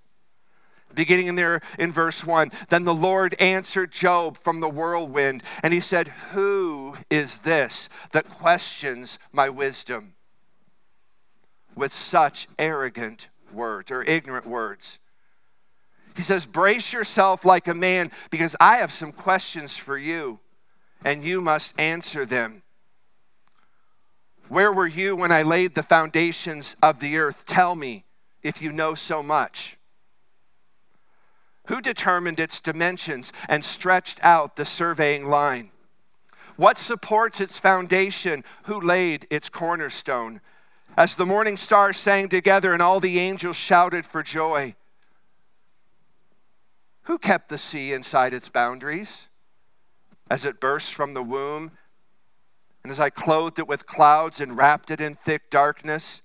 beginning 0.95 1.27
in 1.27 1.35
there 1.35 1.61
in 1.79 1.93
verse 1.93 2.25
1. 2.25 2.51
Then 2.69 2.85
the 2.85 2.95
Lord 2.95 3.35
answered 3.41 3.93
Job 3.93 4.37
from 4.37 4.61
the 4.61 4.69
whirlwind, 4.69 5.43
and 5.63 5.73
he 5.73 5.81
said, 5.81 6.09
Who 6.33 6.97
is 7.11 7.39
this 7.39 7.89
that 8.13 8.29
questions 8.29 9.19
my 9.33 9.49
wisdom 9.49 10.15
with 11.75 11.93
such 11.93 12.49
arrogant 12.59 13.29
words 13.53 13.91
or 13.91 14.03
ignorant 14.05 14.47
words? 14.47 14.99
He 16.17 16.23
says, 16.23 16.47
Brace 16.47 16.93
yourself 16.93 17.45
like 17.45 17.67
a 17.67 17.75
man, 17.75 18.11
because 18.31 18.55
I 18.61 18.77
have 18.77 18.93
some 18.93 19.13
questions 19.13 19.77
for 19.77 19.99
you, 19.99 20.39
and 21.05 21.25
you 21.25 21.41
must 21.41 21.79
answer 21.79 22.25
them. 22.25 22.63
Where 24.49 24.73
were 24.73 24.87
you 24.87 25.17
when 25.17 25.33
I 25.33 25.43
laid 25.43 25.75
the 25.75 25.83
foundations 25.83 26.77
of 26.83 27.01
the 27.01 27.17
earth? 27.17 27.47
Tell 27.47 27.75
me 27.75 28.05
if 28.43 28.61
you 28.61 28.73
know 28.73 28.95
so 28.95 29.23
much. 29.23 29.79
Who 31.67 31.81
determined 31.81 32.39
its 32.39 32.61
dimensions 32.61 33.33
and 33.49 33.65
stretched 33.65 34.23
out 34.23 34.57
the 34.57 34.65
surveying 34.65 35.27
line? 35.29 35.71
What 36.57 36.79
supports 36.79 37.41
its 37.41 37.59
foundation? 37.59 38.45
Who 38.65 38.81
laid 38.81 39.27
its 39.31 39.49
cornerstone? 39.49 40.41
As 40.97 41.17
the 41.17 41.27
morning 41.27 41.57
stars 41.57 41.97
sang 41.97 42.29
together 42.29 42.73
and 42.73 42.83
all 42.83 43.01
the 43.01 43.19
angels 43.19 43.57
shouted 43.57 44.05
for 44.05 44.23
joy. 44.23 44.77
Who 47.05 47.19
kept 47.19 47.49
the 47.49 47.59
sea 47.59 47.93
inside 47.93 48.33
its 48.33 48.49
boundaries? 48.49 49.29
As 50.31 50.45
it 50.45 50.61
burst 50.61 50.95
from 50.95 51.15
the 51.15 51.23
womb, 51.23 51.73
and 52.83 52.91
as 52.91 53.01
I 53.01 53.11
clothed 53.11 53.59
it 53.59 53.67
with 53.67 53.87
clouds 53.87 54.41
and 54.41 54.57
wrapped 54.57 54.91
it 54.91 55.01
in 55.01 55.15
thick 55.15 55.51
darkness, 55.51 56.23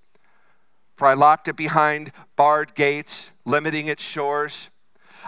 for 0.96 1.08
I 1.08 1.14
locked 1.14 1.48
it 1.48 1.56
behind 1.56 2.12
barred 2.36 2.76
gates, 2.76 3.32
limiting 3.46 3.88
its 3.88 4.04
shores. 4.04 4.70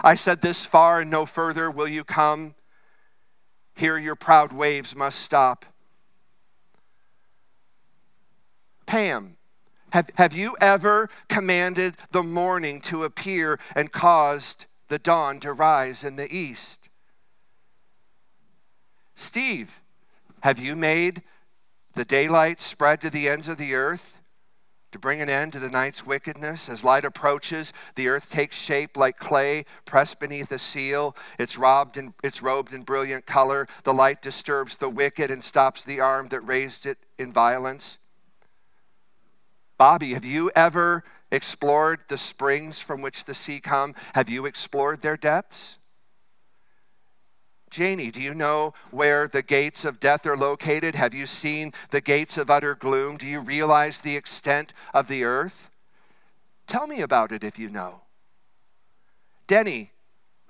I 0.02 0.14
said, 0.14 0.40
This 0.40 0.64
far 0.64 1.00
and 1.00 1.10
no 1.10 1.26
further 1.26 1.70
will 1.70 1.88
you 1.88 2.04
come. 2.04 2.54
Here 3.74 3.98
your 3.98 4.16
proud 4.16 4.52
waves 4.52 4.94
must 4.94 5.18
stop. 5.18 5.64
Pam, 8.86 9.36
have, 9.90 10.10
have 10.16 10.34
you 10.34 10.56
ever 10.60 11.08
commanded 11.28 11.94
the 12.10 12.22
morning 12.22 12.80
to 12.82 13.04
appear 13.04 13.58
and 13.74 13.92
caused 13.92 14.66
the 14.88 14.98
dawn 14.98 15.40
to 15.40 15.52
rise 15.52 16.04
in 16.04 16.16
the 16.16 16.34
east? 16.34 16.88
Steve, 19.14 19.80
have 20.40 20.58
you 20.58 20.74
made 20.74 21.22
the 21.94 22.04
daylight 22.04 22.60
spread 22.60 23.00
to 23.02 23.10
the 23.10 23.28
ends 23.28 23.48
of 23.48 23.58
the 23.58 23.74
earth? 23.74 24.21
To 24.92 24.98
bring 24.98 25.20
an 25.20 25.28
end 25.28 25.52
to 25.54 25.58
the 25.58 25.70
night's 25.70 26.06
wickedness. 26.06 26.68
As 26.68 26.84
light 26.84 27.04
approaches, 27.04 27.72
the 27.94 28.08
earth 28.08 28.30
takes 28.30 28.56
shape 28.56 28.96
like 28.96 29.16
clay 29.16 29.64
pressed 29.84 30.20
beneath 30.20 30.52
a 30.52 30.58
seal. 30.58 31.16
It's, 31.38 31.58
robed 31.58 31.96
in, 31.96 32.14
it's 32.22 32.42
robed 32.42 32.72
in 32.72 32.82
brilliant 32.82 33.26
color. 33.26 33.66
The 33.84 33.94
light 33.94 34.22
disturbs 34.22 34.76
the 34.76 34.88
wicked 34.88 35.30
and 35.30 35.42
stops 35.42 35.84
the 35.84 36.00
arm 36.00 36.28
that 36.28 36.40
raised 36.40 36.86
it 36.86 36.98
in 37.18 37.32
violence. 37.32 37.98
Bobby, 39.78 40.14
have 40.14 40.24
you 40.24 40.50
ever 40.54 41.02
explored 41.30 42.00
the 42.08 42.18
springs 42.18 42.78
from 42.78 43.00
which 43.00 43.24
the 43.24 43.34
sea 43.34 43.58
come? 43.58 43.94
Have 44.14 44.28
you 44.28 44.46
explored 44.46 45.00
their 45.00 45.16
depths? 45.16 45.78
Janie, 47.72 48.10
do 48.10 48.22
you 48.22 48.34
know 48.34 48.74
where 48.90 49.26
the 49.26 49.40
gates 49.40 49.86
of 49.86 49.98
death 49.98 50.26
are 50.26 50.36
located? 50.36 50.94
Have 50.94 51.14
you 51.14 51.24
seen 51.24 51.72
the 51.88 52.02
gates 52.02 52.36
of 52.36 52.50
utter 52.50 52.74
gloom? 52.74 53.16
Do 53.16 53.26
you 53.26 53.40
realize 53.40 54.02
the 54.02 54.14
extent 54.14 54.74
of 54.92 55.08
the 55.08 55.24
earth? 55.24 55.70
Tell 56.66 56.86
me 56.86 57.00
about 57.00 57.32
it 57.32 57.42
if 57.42 57.58
you 57.58 57.70
know. 57.70 58.02
Denny, 59.46 59.90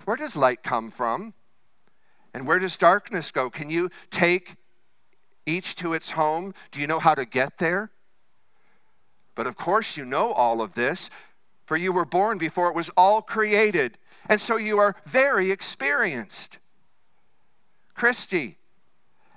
where 0.05 0.17
does 0.17 0.35
light 0.35 0.65
come 0.65 0.91
from? 0.91 1.35
And 2.35 2.45
where 2.45 2.59
does 2.59 2.77
darkness 2.77 3.31
go? 3.31 3.51
Can 3.51 3.71
you 3.71 3.89
take 4.11 4.57
each 5.47 5.77
to 5.77 5.95
its 5.95 6.11
home? 6.11 6.53
Do 6.73 6.81
you 6.81 6.89
know 6.89 6.99
how 6.99 7.15
to 7.15 7.25
get 7.25 7.59
there? 7.59 7.93
But 9.37 9.47
of 9.47 9.55
course, 9.55 9.97
you 9.97 10.05
know 10.05 10.33
all 10.33 10.61
of 10.61 10.75
this, 10.75 11.09
for 11.67 11.77
you 11.77 11.93
were 11.93 12.05
born 12.05 12.37
before 12.37 12.69
it 12.69 12.75
was 12.75 12.91
all 12.97 13.23
created, 13.23 13.97
and 14.29 14.41
so 14.41 14.57
you 14.57 14.79
are 14.79 14.97
very 15.05 15.53
experienced. 15.53 16.59
Christy, 17.95 18.59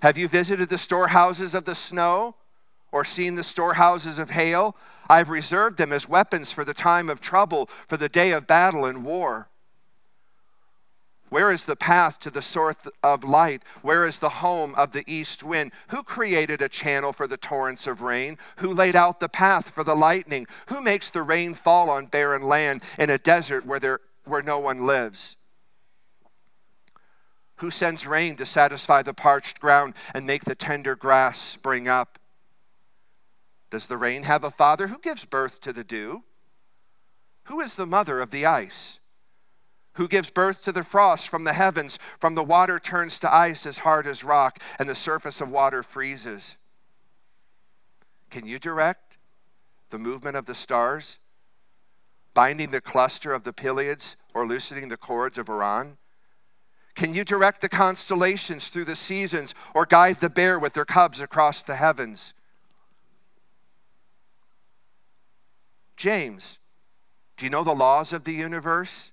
have 0.02 0.18
you 0.18 0.28
visited 0.28 0.70
the 0.70 0.78
storehouses 0.78 1.54
of 1.54 1.66
the 1.66 1.76
snow 1.76 2.36
or 2.92 3.04
seen 3.04 3.36
the 3.36 3.44
storehouses 3.44 4.20
of 4.20 4.32
hail? 4.32 4.76
I've 5.10 5.30
reserved 5.30 5.78
them 5.78 5.92
as 5.92 6.10
weapons 6.10 6.52
for 6.52 6.66
the 6.66 6.74
time 6.74 7.10
of 7.10 7.22
trouble, 7.22 7.68
for 7.68 7.98
the 7.98 8.10
day 8.10 8.32
of 8.32 8.48
battle 8.48 8.86
and 8.86 9.04
war. 9.04 9.50
Where 11.30 11.52
is 11.52 11.66
the 11.66 11.76
path 11.76 12.20
to 12.20 12.30
the 12.30 12.42
source 12.42 12.88
of 13.04 13.24
light? 13.24 13.64
Where 13.82 14.06
is 14.06 14.20
the 14.20 14.30
home 14.30 14.76
of 14.76 14.92
the 14.92 15.04
east 15.08 15.44
wind? 15.44 15.72
Who 15.90 16.04
created 16.04 16.62
a 16.62 16.70
channel 16.70 17.14
for 17.14 17.28
the 17.28 17.38
torrents 17.38 17.88
of 17.88 18.02
rain? 18.02 18.38
Who 18.58 18.74
laid 18.74 18.96
out 18.96 19.20
the 19.20 19.28
path 19.28 19.70
for 19.70 19.84
the 19.84 19.96
lightning? 19.96 20.48
Who 20.68 20.82
makes 20.82 21.10
the 21.10 21.24
rain 21.24 21.54
fall 21.54 21.90
on 21.90 22.06
barren 22.06 22.44
land 22.44 22.84
in 23.00 23.10
a 23.10 23.18
desert 23.18 23.66
where, 23.66 23.80
there, 23.80 24.00
where 24.24 24.44
no 24.44 24.60
one 24.60 24.86
lives? 24.86 25.36
Who 27.58 27.72
sends 27.72 28.06
rain 28.06 28.36
to 28.36 28.46
satisfy 28.46 29.02
the 29.02 29.14
parched 29.14 29.60
ground 29.60 29.94
and 30.14 30.28
make 30.28 30.44
the 30.44 30.56
tender 30.56 30.96
grass 30.96 31.40
spring 31.40 31.88
up? 31.88 32.20
Does 33.70 33.88
the 33.88 33.98
rain 33.98 34.24
have 34.24 34.44
a 34.44 34.52
father? 34.52 34.88
Who 34.88 35.00
gives 35.00 35.26
birth 35.26 35.62
to 35.62 35.74
the 35.74 35.84
dew? 35.84 36.24
Who 37.46 37.62
is 37.62 37.76
the 37.76 37.86
mother 37.86 38.20
of 38.20 38.32
the 38.32 38.46
ice? 38.46 39.00
Who 39.94 40.08
gives 40.08 40.30
birth 40.30 40.64
to 40.64 40.72
the 40.72 40.84
frost 40.84 41.30
from 41.30 41.46
the 41.46 41.54
heavens? 41.54 41.98
From 42.20 42.36
the 42.36 42.44
water 42.44 42.80
turns 42.80 43.18
to 43.20 43.34
ice 43.34 43.66
as 43.66 43.80
hard 43.80 44.08
as 44.08 44.24
rock, 44.24 44.62
and 44.78 44.90
the 44.90 44.96
surface 44.96 45.40
of 45.40 45.50
water 45.50 45.84
freezes. 45.84 46.58
Can 48.30 48.46
you 48.46 48.60
direct 48.60 49.18
the 49.92 50.00
movement 50.00 50.36
of 50.36 50.46
the 50.46 50.56
stars? 50.56 51.20
Binding 52.34 52.72
the 52.72 52.82
cluster 52.82 53.32
of 53.32 53.44
the 53.44 53.54
Pleiades 53.54 54.18
or 54.34 54.46
loosening 54.46 54.90
the 54.90 54.98
cords 54.98 55.38
of 55.38 55.50
Orion? 55.50 55.98
Can 56.96 57.14
you 57.14 57.26
direct 57.26 57.60
the 57.60 57.70
constellations 57.70 58.70
through 58.70 58.86
the 58.86 58.96
seasons 58.96 59.54
or 59.74 59.86
guide 59.86 60.22
the 60.22 60.30
bear 60.30 60.58
with 60.58 60.74
their 60.74 60.86
cubs 60.86 61.20
across 61.20 61.62
the 61.62 61.76
heavens? 61.76 62.34
James, 65.98 66.60
do 67.38 67.46
you 67.46 67.50
know 67.50 67.64
the 67.64 67.76
laws 67.76 68.14
of 68.14 68.24
the 68.24 68.34
universe? 68.34 69.12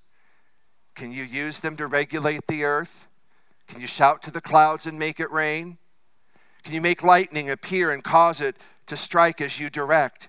Can 0.95 1.11
you 1.11 1.25
use 1.25 1.59
them 1.61 1.77
to 1.77 1.87
regulate 1.87 2.47
the 2.47 2.65
earth? 2.65 3.09
Can 3.67 3.81
you 3.81 3.87
shout 3.87 4.23
to 4.23 4.31
the 4.31 4.41
clouds 4.41 4.87
and 4.87 4.99
make 4.99 5.19
it 5.19 5.31
rain? 5.33 5.79
Can 6.63 6.75
you 6.75 6.81
make 6.81 7.03
lightning 7.03 7.51
appear 7.51 7.91
and 7.91 8.05
cause 8.05 8.41
it 8.41 8.57
to 8.87 8.97
strike 8.97 9.41
as 9.41 9.59
you 9.59 9.71
direct? 9.71 10.29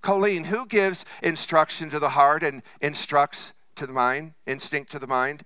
Colleen, 0.00 0.44
who 0.44 0.66
gives 0.66 1.04
instruction 1.22 1.90
to 1.90 1.98
the 1.98 2.10
heart 2.10 2.42
and 2.42 2.62
instructs 2.80 3.52
to 3.76 3.86
the 3.86 3.92
mind, 3.92 4.32
instinct 4.46 4.90
to 4.92 4.98
the 4.98 5.06
mind? 5.06 5.44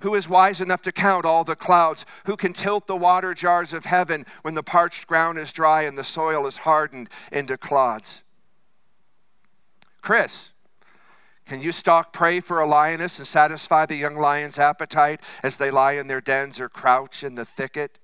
Who 0.00 0.14
is 0.14 0.28
wise 0.28 0.60
enough 0.60 0.82
to 0.82 0.92
count 0.92 1.24
all 1.24 1.44
the 1.44 1.56
clouds? 1.56 2.06
Who 2.26 2.36
can 2.36 2.52
tilt 2.52 2.86
the 2.86 2.96
water 2.96 3.34
jars 3.34 3.72
of 3.72 3.84
heaven 3.84 4.26
when 4.42 4.54
the 4.54 4.62
parched 4.62 5.06
ground 5.06 5.38
is 5.38 5.52
dry 5.52 5.82
and 5.82 5.98
the 5.98 6.04
soil 6.04 6.46
is 6.46 6.58
hardened 6.58 7.08
into 7.32 7.58
clods? 7.58 8.22
Chris, 10.00 10.52
can 11.44 11.60
you 11.60 11.72
stalk 11.72 12.12
prey 12.12 12.40
for 12.40 12.60
a 12.60 12.66
lioness 12.66 13.18
and 13.18 13.26
satisfy 13.26 13.86
the 13.86 13.96
young 13.96 14.16
lion's 14.16 14.58
appetite 14.58 15.20
as 15.42 15.56
they 15.56 15.70
lie 15.70 15.92
in 15.92 16.06
their 16.06 16.20
dens 16.20 16.60
or 16.60 16.68
crouch 16.68 17.24
in 17.24 17.34
the 17.34 17.44
thicket? 17.44 17.98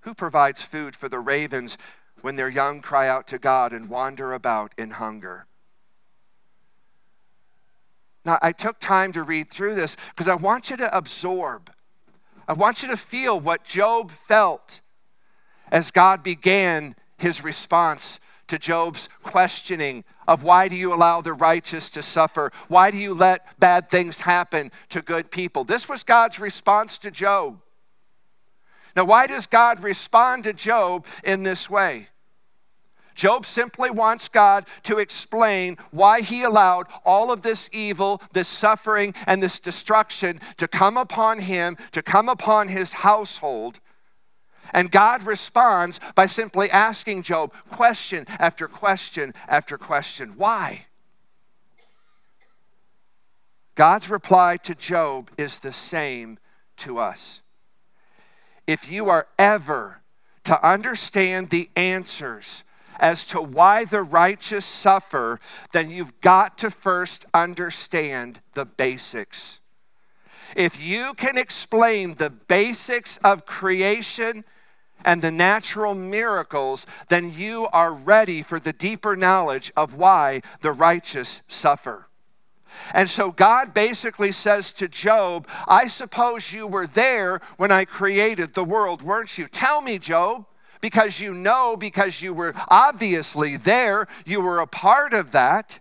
Who 0.00 0.14
provides 0.14 0.62
food 0.62 0.94
for 0.94 1.08
the 1.08 1.18
ravens 1.18 1.78
when 2.20 2.36
their 2.36 2.48
young 2.48 2.80
cry 2.80 3.08
out 3.08 3.26
to 3.28 3.38
God 3.38 3.72
and 3.72 3.88
wander 3.88 4.32
about 4.32 4.72
in 4.76 4.90
hunger? 4.92 5.47
Now, 8.28 8.38
I 8.42 8.52
took 8.52 8.78
time 8.78 9.12
to 9.12 9.22
read 9.22 9.50
through 9.50 9.74
this 9.74 9.96
because 10.10 10.28
I 10.28 10.34
want 10.34 10.68
you 10.68 10.76
to 10.76 10.94
absorb. 10.94 11.72
I 12.46 12.52
want 12.52 12.82
you 12.82 12.88
to 12.90 12.96
feel 12.98 13.40
what 13.40 13.64
Job 13.64 14.10
felt 14.10 14.82
as 15.72 15.90
God 15.90 16.22
began 16.22 16.94
his 17.16 17.42
response 17.42 18.20
to 18.48 18.58
Job's 18.58 19.08
questioning 19.22 20.04
of 20.26 20.44
why 20.44 20.68
do 20.68 20.76
you 20.76 20.92
allow 20.92 21.22
the 21.22 21.32
righteous 21.32 21.88
to 21.88 22.02
suffer? 22.02 22.52
Why 22.68 22.90
do 22.90 22.98
you 22.98 23.14
let 23.14 23.58
bad 23.58 23.88
things 23.88 24.20
happen 24.20 24.72
to 24.90 25.00
good 25.00 25.30
people? 25.30 25.64
This 25.64 25.88
was 25.88 26.02
God's 26.02 26.38
response 26.38 26.98
to 26.98 27.10
Job. 27.10 27.62
Now, 28.94 29.06
why 29.06 29.26
does 29.26 29.46
God 29.46 29.82
respond 29.82 30.44
to 30.44 30.52
Job 30.52 31.06
in 31.24 31.44
this 31.44 31.70
way? 31.70 32.08
Job 33.18 33.44
simply 33.44 33.90
wants 33.90 34.28
God 34.28 34.64
to 34.84 34.98
explain 34.98 35.76
why 35.90 36.20
he 36.20 36.44
allowed 36.44 36.86
all 37.04 37.32
of 37.32 37.42
this 37.42 37.68
evil, 37.72 38.22
this 38.32 38.46
suffering, 38.46 39.12
and 39.26 39.42
this 39.42 39.58
destruction 39.58 40.40
to 40.56 40.68
come 40.68 40.96
upon 40.96 41.40
him, 41.40 41.76
to 41.90 42.00
come 42.00 42.28
upon 42.28 42.68
his 42.68 42.92
household. 42.92 43.80
And 44.72 44.92
God 44.92 45.24
responds 45.24 45.98
by 46.14 46.26
simply 46.26 46.70
asking 46.70 47.24
Job 47.24 47.52
question 47.68 48.24
after 48.38 48.68
question 48.68 49.34
after 49.48 49.76
question. 49.76 50.34
Why? 50.36 50.86
God's 53.74 54.08
reply 54.08 54.58
to 54.58 54.76
Job 54.76 55.32
is 55.36 55.58
the 55.58 55.72
same 55.72 56.38
to 56.76 56.98
us. 56.98 57.42
If 58.68 58.92
you 58.92 59.08
are 59.08 59.26
ever 59.40 60.02
to 60.44 60.64
understand 60.64 61.50
the 61.50 61.68
answers 61.74 62.62
as 62.98 63.26
to 63.28 63.40
why 63.40 63.84
the 63.84 64.02
righteous 64.02 64.64
suffer, 64.64 65.40
then 65.72 65.90
you've 65.90 66.20
got 66.20 66.58
to 66.58 66.70
first 66.70 67.26
understand 67.32 68.40
the 68.54 68.64
basics. 68.64 69.60
If 70.56 70.82
you 70.82 71.14
can 71.14 71.36
explain 71.36 72.14
the 72.14 72.30
basics 72.30 73.18
of 73.18 73.46
creation 73.46 74.44
and 75.04 75.22
the 75.22 75.30
natural 75.30 75.94
miracles, 75.94 76.86
then 77.08 77.32
you 77.32 77.68
are 77.72 77.92
ready 77.92 78.42
for 78.42 78.58
the 78.58 78.72
deeper 78.72 79.14
knowledge 79.14 79.70
of 79.76 79.94
why 79.94 80.42
the 80.60 80.72
righteous 80.72 81.42
suffer. 81.46 82.08
And 82.92 83.08
so 83.08 83.30
God 83.30 83.72
basically 83.72 84.32
says 84.32 84.72
to 84.74 84.88
Job, 84.88 85.46
I 85.66 85.86
suppose 85.86 86.52
you 86.52 86.66
were 86.66 86.86
there 86.86 87.40
when 87.56 87.72
I 87.72 87.84
created 87.84 88.54
the 88.54 88.64
world, 88.64 89.02
weren't 89.02 89.38
you? 89.38 89.46
Tell 89.46 89.80
me, 89.80 89.98
Job 89.98 90.46
because 90.80 91.20
you 91.20 91.34
know, 91.34 91.76
because 91.76 92.22
you 92.22 92.32
were 92.32 92.54
obviously 92.68 93.56
there, 93.56 94.06
you 94.24 94.40
were 94.40 94.58
a 94.58 94.66
part 94.66 95.12
of 95.12 95.32
that. 95.32 95.80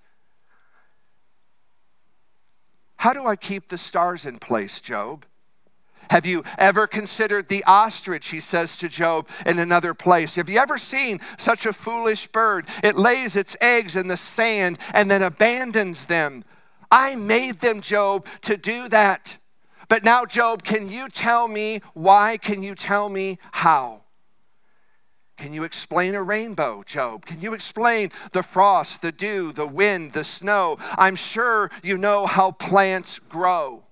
How 2.98 3.14
do 3.14 3.28
I 3.28 3.36
keep 3.36 3.68
the 3.68 3.78
stars 3.78 4.26
in 4.26 4.40
place, 4.40 4.82
Job? 4.82 5.26
Have 6.10 6.26
you 6.26 6.44
ever 6.58 6.88
considered 6.88 7.48
the 7.48 7.64
ostrich, 7.66 8.30
he 8.30 8.40
says 8.40 8.78
to 8.78 8.90
Job 8.90 9.28
in 9.46 9.60
another 9.60 9.94
place? 9.94 10.36
Have 10.36 10.50
you 10.50 10.60
ever 10.60 10.78
seen 10.78 11.20
such 11.38 11.66
a 11.66 11.74
foolish 11.74 12.28
bird? 12.28 12.66
It 12.84 12.98
lays 12.98 13.36
its 13.36 13.58
eggs 13.60 13.96
in 13.96 14.08
the 14.08 14.18
sand 14.18 14.80
and 14.94 15.12
then 15.12 15.22
abandons 15.22 16.08
them. 16.08 16.44
I 16.90 17.16
made 17.16 17.60
them, 17.60 17.82
Job, 17.82 18.26
to 18.44 18.56
do 18.56 18.88
that. 18.90 19.38
But 19.90 20.04
now, 20.04 20.26
Job, 20.26 20.64
can 20.64 20.90
you 20.90 21.10
tell 21.10 21.48
me 21.48 21.82
why? 21.94 22.38
Can 22.38 22.64
you 22.64 22.76
tell 22.76 23.10
me 23.10 23.40
how? 23.52 24.04
Can 25.38 25.54
you 25.54 25.64
explain 25.64 26.16
a 26.16 26.24
rainbow, 26.24 26.84
Job? 26.84 27.26
Can 27.26 27.42
you 27.42 27.54
explain 27.54 28.12
the 28.32 28.42
frost, 28.42 29.04
the 29.04 29.12
dew, 29.12 29.52
the 29.52 29.68
wind, 29.68 30.14
the 30.14 30.24
snow? 30.24 30.78
I'm 30.98 31.16
sure 31.16 31.70
you 31.84 31.98
know 31.98 32.26
how 32.26 32.52
plants 32.52 33.20
grow. 33.20 33.84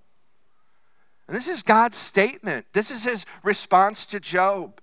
And 1.27 1.35
this 1.35 1.47
is 1.47 1.61
God's 1.61 1.97
statement. 1.97 2.65
This 2.73 2.89
is 2.89 3.03
his 3.03 3.25
response 3.43 4.05
to 4.07 4.19
Job. 4.19 4.81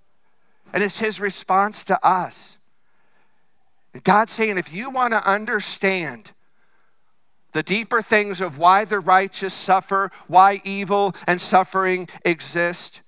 And 0.73 0.83
it's 0.83 1.01
his 1.01 1.21
response 1.21 1.85
to 1.85 2.07
us. 2.07 2.59
God's 4.05 4.33
saying, 4.33 4.57
if 4.57 4.73
you 4.73 4.89
want 4.89 5.13
to 5.13 5.29
understand 5.29 6.33
the 7.53 7.63
deeper 7.63 8.01
things 8.01 8.41
of 8.41 8.57
why 8.57 8.85
the 8.85 9.01
righteous 9.01 9.53
suffer, 9.53 10.11
why 10.27 10.63
evil 10.65 11.15
and 11.27 11.41
suffering 11.41 12.09
exist, 12.25 13.02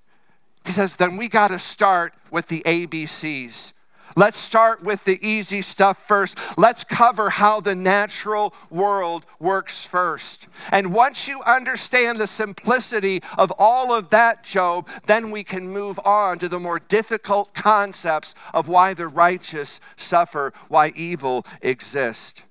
he 0.64 0.72
says, 0.72 0.96
then 0.96 1.16
we 1.16 1.28
got 1.28 1.48
to 1.48 1.58
start 1.58 2.14
with 2.30 2.48
the 2.48 2.62
ABCs. 2.64 3.72
Let's 4.16 4.38
start 4.38 4.82
with 4.82 5.04
the 5.04 5.18
easy 5.26 5.60
stuff 5.60 5.98
first. 5.98 6.38
Let's 6.56 6.84
cover 6.84 7.30
how 7.30 7.60
the 7.60 7.74
natural 7.74 8.54
world 8.70 9.26
works 9.40 9.82
first. 9.82 10.46
And 10.70 10.94
once 10.94 11.26
you 11.26 11.42
understand 11.42 12.18
the 12.18 12.26
simplicity 12.26 13.22
of 13.36 13.52
all 13.58 13.92
of 13.92 14.10
that, 14.10 14.44
Job, 14.44 14.88
then 15.06 15.30
we 15.30 15.42
can 15.42 15.68
move 15.68 15.98
on 16.04 16.38
to 16.38 16.48
the 16.48 16.60
more 16.60 16.78
difficult 16.78 17.54
concepts 17.54 18.34
of 18.52 18.68
why 18.68 18.94
the 18.94 19.08
righteous 19.08 19.80
suffer, 19.96 20.52
why 20.68 20.92
evil 20.94 21.44
exists. 21.60 22.44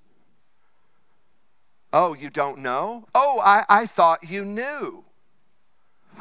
Oh, 1.94 2.14
you 2.14 2.30
don't 2.30 2.58
know? 2.58 3.06
Oh, 3.16 3.40
I, 3.44 3.64
I 3.70 3.86
thought 3.86 4.30
you 4.30 4.44
knew. 4.44 5.06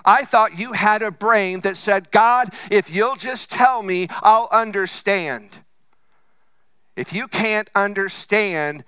I 0.05 0.25
thought 0.25 0.59
you 0.59 0.73
had 0.73 1.03
a 1.03 1.11
brain 1.11 1.61
that 1.61 1.77
said, 1.77 2.11
God, 2.11 2.53
if 2.71 2.95
you'll 2.95 3.17
just 3.17 3.51
tell 3.51 3.83
me, 3.83 4.09
I'll 4.23 4.49
understand. 4.53 5.51
If 6.97 7.13
you 7.13 7.29
can't 7.29 7.69
understand, 7.75 8.85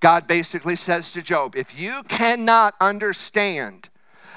God 0.00 0.26
basically 0.26 0.76
says 0.76 1.12
to 1.12 1.22
Job, 1.22 1.56
if 1.56 1.78
you 1.78 2.02
cannot 2.08 2.74
understand 2.80 3.88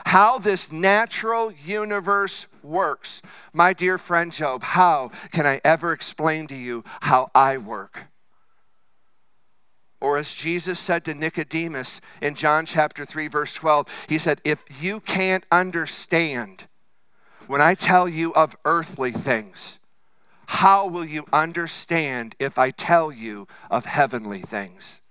how 0.05 0.39
this 0.39 0.71
natural 0.71 1.51
universe 1.51 2.47
works, 2.63 3.21
my 3.53 3.73
dear 3.73 3.97
friend 3.97 4.31
Job, 4.31 4.63
how 4.63 5.11
can 5.31 5.45
I 5.45 5.61
ever 5.63 5.91
explain 5.91 6.47
to 6.47 6.55
you 6.55 6.83
how 7.01 7.29
I 7.35 7.57
work? 7.57 8.10
Or 10.01 10.17
as 10.17 10.33
Jesus 10.33 10.79
said 10.79 11.05
to 11.05 11.13
Nicodemus 11.13 12.01
in 12.21 12.33
John 12.33 12.65
chapter 12.65 13.05
3, 13.05 13.27
verse 13.27 13.53
12, 13.53 14.07
he 14.09 14.17
said, 14.17 14.41
If 14.43 14.83
you 14.83 14.99
can't 14.99 15.45
understand 15.51 16.65
when 17.45 17.61
I 17.61 17.75
tell 17.75 18.09
you 18.09 18.33
of 18.33 18.57
earthly 18.65 19.11
things, 19.11 19.79
how 20.47 20.87
will 20.87 21.05
you 21.05 21.25
understand 21.31 22.35
if 22.39 22.57
I 22.57 22.71
tell 22.71 23.11
you 23.11 23.47
of 23.69 23.85
heavenly 23.85 24.41
things? 24.41 25.01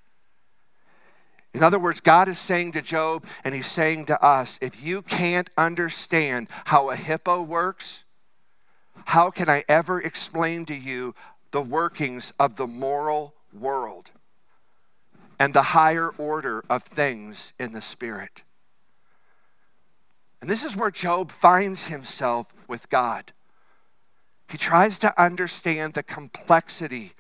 In 1.55 1.63
other 1.63 1.79
words, 1.79 2.01
God 2.01 2.29
is 2.29 2.39
saying 2.39 2.73
to 2.73 2.83
Job, 2.83 3.25
and 3.45 3.55
He's 3.55 3.67
saying 3.67 4.07
to 4.07 4.23
us, 4.25 4.59
if 4.61 4.83
you 4.83 5.03
can't 5.03 5.51
understand 5.57 6.49
how 6.67 6.91
a 6.91 6.97
hippo 6.97 7.43
works, 7.43 8.05
how 9.07 9.31
can 9.31 9.49
I 9.49 9.65
ever 9.69 10.01
explain 10.01 10.65
to 10.67 10.75
you 10.75 11.15
the 11.53 11.63
workings 11.63 12.33
of 12.39 12.57
the 12.57 12.67
moral 12.67 13.35
world? 13.53 14.11
And 15.41 15.55
the 15.55 15.63
higher 15.63 16.11
order 16.11 16.63
of 16.69 16.83
things 16.83 17.55
in 17.59 17.73
the 17.73 17.81
Spirit. 17.81 18.43
And 20.43 20.51
this 20.51 20.63
is 20.63 20.77
where 20.77 20.91
Job 20.91 21.31
finds 21.31 21.87
himself 21.87 22.53
with 22.69 22.91
God. 22.91 23.33
He 24.51 24.59
tries 24.59 24.99
to 24.99 25.19
understand 25.21 25.95
the 25.95 26.03
complexity 26.03 27.13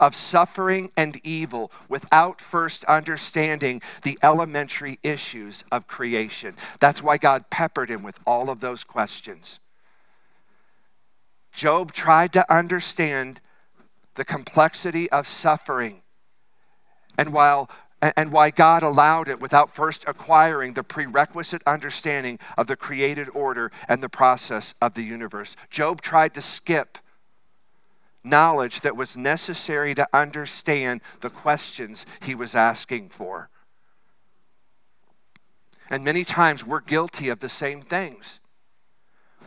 of 0.00 0.16
suffering 0.16 0.90
and 0.96 1.20
evil 1.24 1.70
without 1.88 2.40
first 2.40 2.84
understanding 2.84 3.80
the 4.02 4.18
elementary 4.24 4.98
issues 5.04 5.62
of 5.70 5.86
creation. 5.86 6.56
That's 6.80 7.02
why 7.02 7.16
God 7.16 7.48
peppered 7.48 7.90
him 7.90 8.02
with 8.02 8.18
all 8.26 8.50
of 8.50 8.60
those 8.60 8.82
questions. 8.82 9.60
Job 11.52 11.92
tried 11.92 12.32
to 12.32 12.52
understand 12.52 13.40
the 14.14 14.24
complexity 14.24 15.08
of 15.10 15.28
suffering 15.28 16.02
and 17.18 17.32
while 17.32 17.68
and 18.00 18.30
why 18.30 18.50
God 18.50 18.84
allowed 18.84 19.26
it 19.26 19.40
without 19.40 19.72
first 19.72 20.04
acquiring 20.06 20.74
the 20.74 20.84
prerequisite 20.84 21.62
understanding 21.66 22.38
of 22.56 22.68
the 22.68 22.76
created 22.76 23.28
order 23.34 23.72
and 23.88 24.00
the 24.00 24.08
process 24.08 24.74
of 24.80 24.94
the 24.94 25.02
universe. 25.02 25.56
Job 25.68 26.00
tried 26.00 26.32
to 26.34 26.40
skip 26.40 26.98
knowledge 28.22 28.82
that 28.82 28.96
was 28.96 29.16
necessary 29.16 29.94
to 29.94 30.08
understand 30.12 31.00
the 31.20 31.30
questions 31.30 32.06
he 32.22 32.34
was 32.34 32.54
asking 32.54 33.08
for. 33.08 33.50
And 35.90 36.04
many 36.04 36.22
times 36.22 36.64
we're 36.64 36.80
guilty 36.80 37.28
of 37.30 37.40
the 37.40 37.48
same 37.48 37.80
things. 37.80 38.40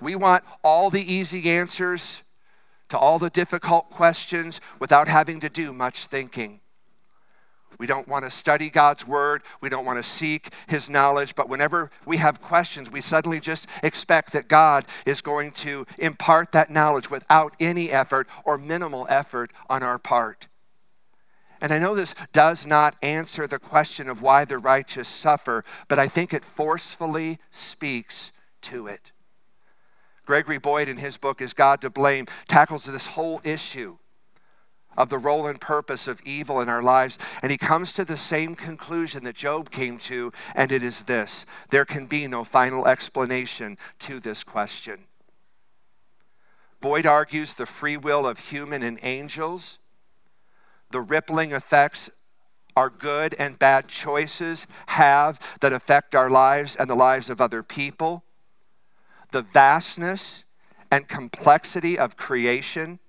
We 0.01 0.15
want 0.15 0.43
all 0.63 0.89
the 0.89 1.13
easy 1.13 1.49
answers 1.49 2.23
to 2.89 2.97
all 2.97 3.19
the 3.19 3.29
difficult 3.29 3.91
questions 3.91 4.59
without 4.79 5.07
having 5.07 5.39
to 5.41 5.49
do 5.49 5.71
much 5.71 6.07
thinking. 6.07 6.59
We 7.81 7.87
don't 7.87 8.07
want 8.07 8.25
to 8.25 8.29
study 8.29 8.69
God's 8.69 9.07
word. 9.07 9.41
We 9.59 9.67
don't 9.67 9.85
want 9.85 9.97
to 9.97 10.03
seek 10.03 10.53
his 10.67 10.87
knowledge. 10.87 11.33
But 11.33 11.49
whenever 11.49 11.89
we 12.05 12.17
have 12.17 12.39
questions, 12.39 12.91
we 12.91 13.01
suddenly 13.01 13.39
just 13.39 13.67
expect 13.81 14.33
that 14.33 14.47
God 14.47 14.85
is 15.03 15.19
going 15.19 15.49
to 15.53 15.87
impart 15.97 16.51
that 16.51 16.69
knowledge 16.69 17.09
without 17.09 17.55
any 17.59 17.89
effort 17.89 18.27
or 18.45 18.59
minimal 18.59 19.07
effort 19.09 19.51
on 19.67 19.81
our 19.81 19.97
part. 19.97 20.47
And 21.59 21.73
I 21.73 21.79
know 21.79 21.95
this 21.95 22.13
does 22.31 22.67
not 22.67 22.95
answer 23.01 23.47
the 23.47 23.57
question 23.57 24.07
of 24.07 24.21
why 24.21 24.45
the 24.45 24.59
righteous 24.59 25.07
suffer, 25.07 25.65
but 25.87 25.97
I 25.97 26.07
think 26.07 26.35
it 26.35 26.45
forcefully 26.45 27.39
speaks 27.49 28.31
to 28.61 28.85
it. 28.85 29.11
Gregory 30.27 30.59
Boyd, 30.59 30.87
in 30.87 30.97
his 30.97 31.17
book, 31.17 31.41
Is 31.41 31.53
God 31.53 31.81
to 31.81 31.89
Blame, 31.89 32.27
tackles 32.47 32.85
this 32.85 33.07
whole 33.07 33.41
issue 33.43 33.97
of 34.97 35.09
the 35.09 35.17
role 35.17 35.47
and 35.47 35.59
purpose 35.59 36.07
of 36.07 36.21
evil 36.25 36.59
in 36.59 36.69
our 36.69 36.83
lives. 36.83 37.17
And 37.41 37.51
he 37.51 37.57
comes 37.57 37.93
to 37.93 38.05
the 38.05 38.17
same 38.17 38.55
conclusion 38.55 39.23
that 39.23 39.35
Job 39.35 39.71
came 39.71 39.97
to, 39.99 40.31
and 40.55 40.71
it 40.71 40.83
is 40.83 41.03
this 41.03 41.45
there 41.69 41.85
can 41.85 42.05
be 42.05 42.27
no 42.27 42.43
final 42.43 42.87
explanation 42.87 43.77
to 43.99 44.19
this 44.19 44.43
question. 44.43 45.05
Boyd 46.79 47.05
argues 47.05 47.53
the 47.53 47.65
free 47.65 47.97
will 47.97 48.25
of 48.25 48.39
human 48.49 48.81
and 48.81 48.99
angels, 49.03 49.79
the 50.89 51.01
rippling 51.01 51.51
effects 51.51 52.09
our 52.75 52.89
good 52.89 53.35
and 53.37 53.59
bad 53.59 53.87
choices 53.87 54.65
have 54.87 55.57
that 55.59 55.73
affect 55.73 56.15
our 56.15 56.29
lives 56.29 56.75
and 56.75 56.89
the 56.89 56.95
lives 56.95 57.29
of 57.29 57.41
other 57.41 57.63
people, 57.63 58.23
the 59.31 59.41
vastness 59.41 60.43
and 60.89 61.07
complexity 61.07 61.97
of 61.97 62.17
creation 62.17 62.99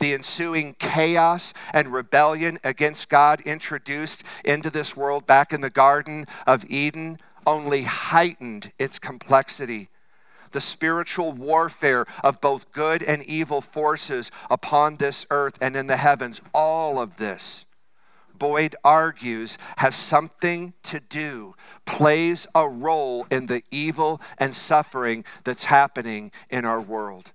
the 0.00 0.14
ensuing 0.14 0.74
chaos 0.78 1.54
and 1.72 1.92
rebellion 1.92 2.58
against 2.64 3.08
God 3.08 3.40
introduced 3.42 4.24
into 4.44 4.70
this 4.70 4.96
world 4.96 5.26
back 5.26 5.52
in 5.52 5.60
the 5.60 5.70
Garden 5.70 6.26
of 6.46 6.68
Eden 6.68 7.18
only 7.46 7.84
heightened 7.84 8.72
its 8.78 8.98
complexity. 8.98 9.88
The 10.52 10.60
spiritual 10.60 11.32
warfare 11.32 12.06
of 12.24 12.40
both 12.40 12.72
good 12.72 13.02
and 13.02 13.22
evil 13.22 13.60
forces 13.60 14.30
upon 14.50 14.96
this 14.96 15.26
earth 15.30 15.56
and 15.60 15.76
in 15.76 15.86
the 15.86 15.96
heavens, 15.96 16.40
all 16.52 16.98
of 16.98 17.18
this, 17.18 17.66
Boyd 18.34 18.74
argues, 18.82 19.58
has 19.76 19.94
something 19.94 20.72
to 20.84 20.98
do, 20.98 21.54
plays 21.84 22.46
a 22.54 22.68
role 22.68 23.26
in 23.30 23.46
the 23.46 23.62
evil 23.70 24.20
and 24.38 24.54
suffering 24.54 25.24
that's 25.44 25.66
happening 25.66 26.32
in 26.48 26.64
our 26.64 26.80
world. 26.80 27.32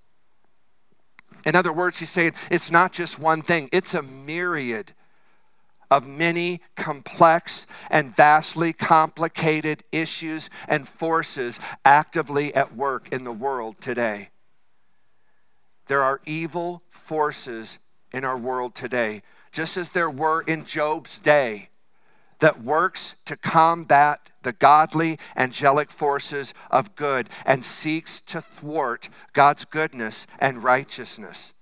In 1.45 1.55
other 1.55 1.71
words, 1.71 1.99
he's 1.99 2.09
saying 2.09 2.33
it's 2.49 2.71
not 2.71 2.91
just 2.91 3.19
one 3.19 3.41
thing, 3.41 3.69
it's 3.71 3.93
a 3.93 4.01
myriad 4.01 4.93
of 5.91 6.07
many 6.07 6.61
complex 6.75 7.67
and 7.91 8.15
vastly 8.15 8.73
complicated 8.73 9.83
issues 9.91 10.49
and 10.67 10.87
forces 10.87 11.59
actively 11.85 12.53
at 12.55 12.75
work 12.75 13.07
in 13.11 13.23
the 13.23 13.31
world 13.31 13.79
today. 13.79 14.29
There 15.87 16.01
are 16.01 16.19
evil 16.25 16.81
forces 16.89 17.77
in 18.11 18.25
our 18.25 18.37
world 18.37 18.73
today, 18.73 19.21
just 19.51 19.77
as 19.77 19.91
there 19.91 20.09
were 20.09 20.41
in 20.41 20.65
Job's 20.65 21.19
day 21.19 21.69
that 22.45 22.61
works 22.61 23.15
to 23.25 23.35
combat 23.35 24.29
the 24.43 24.53
godly 24.53 25.17
angelic 25.35 25.89
forces 25.89 26.53
of 26.69 26.95
good 26.95 27.27
and 27.43 27.65
seeks 27.65 28.19
to 28.19 28.39
thwart 28.39 29.09
God's 29.33 29.65
goodness 29.65 30.27
and 30.37 30.63
righteousness. 30.63 31.55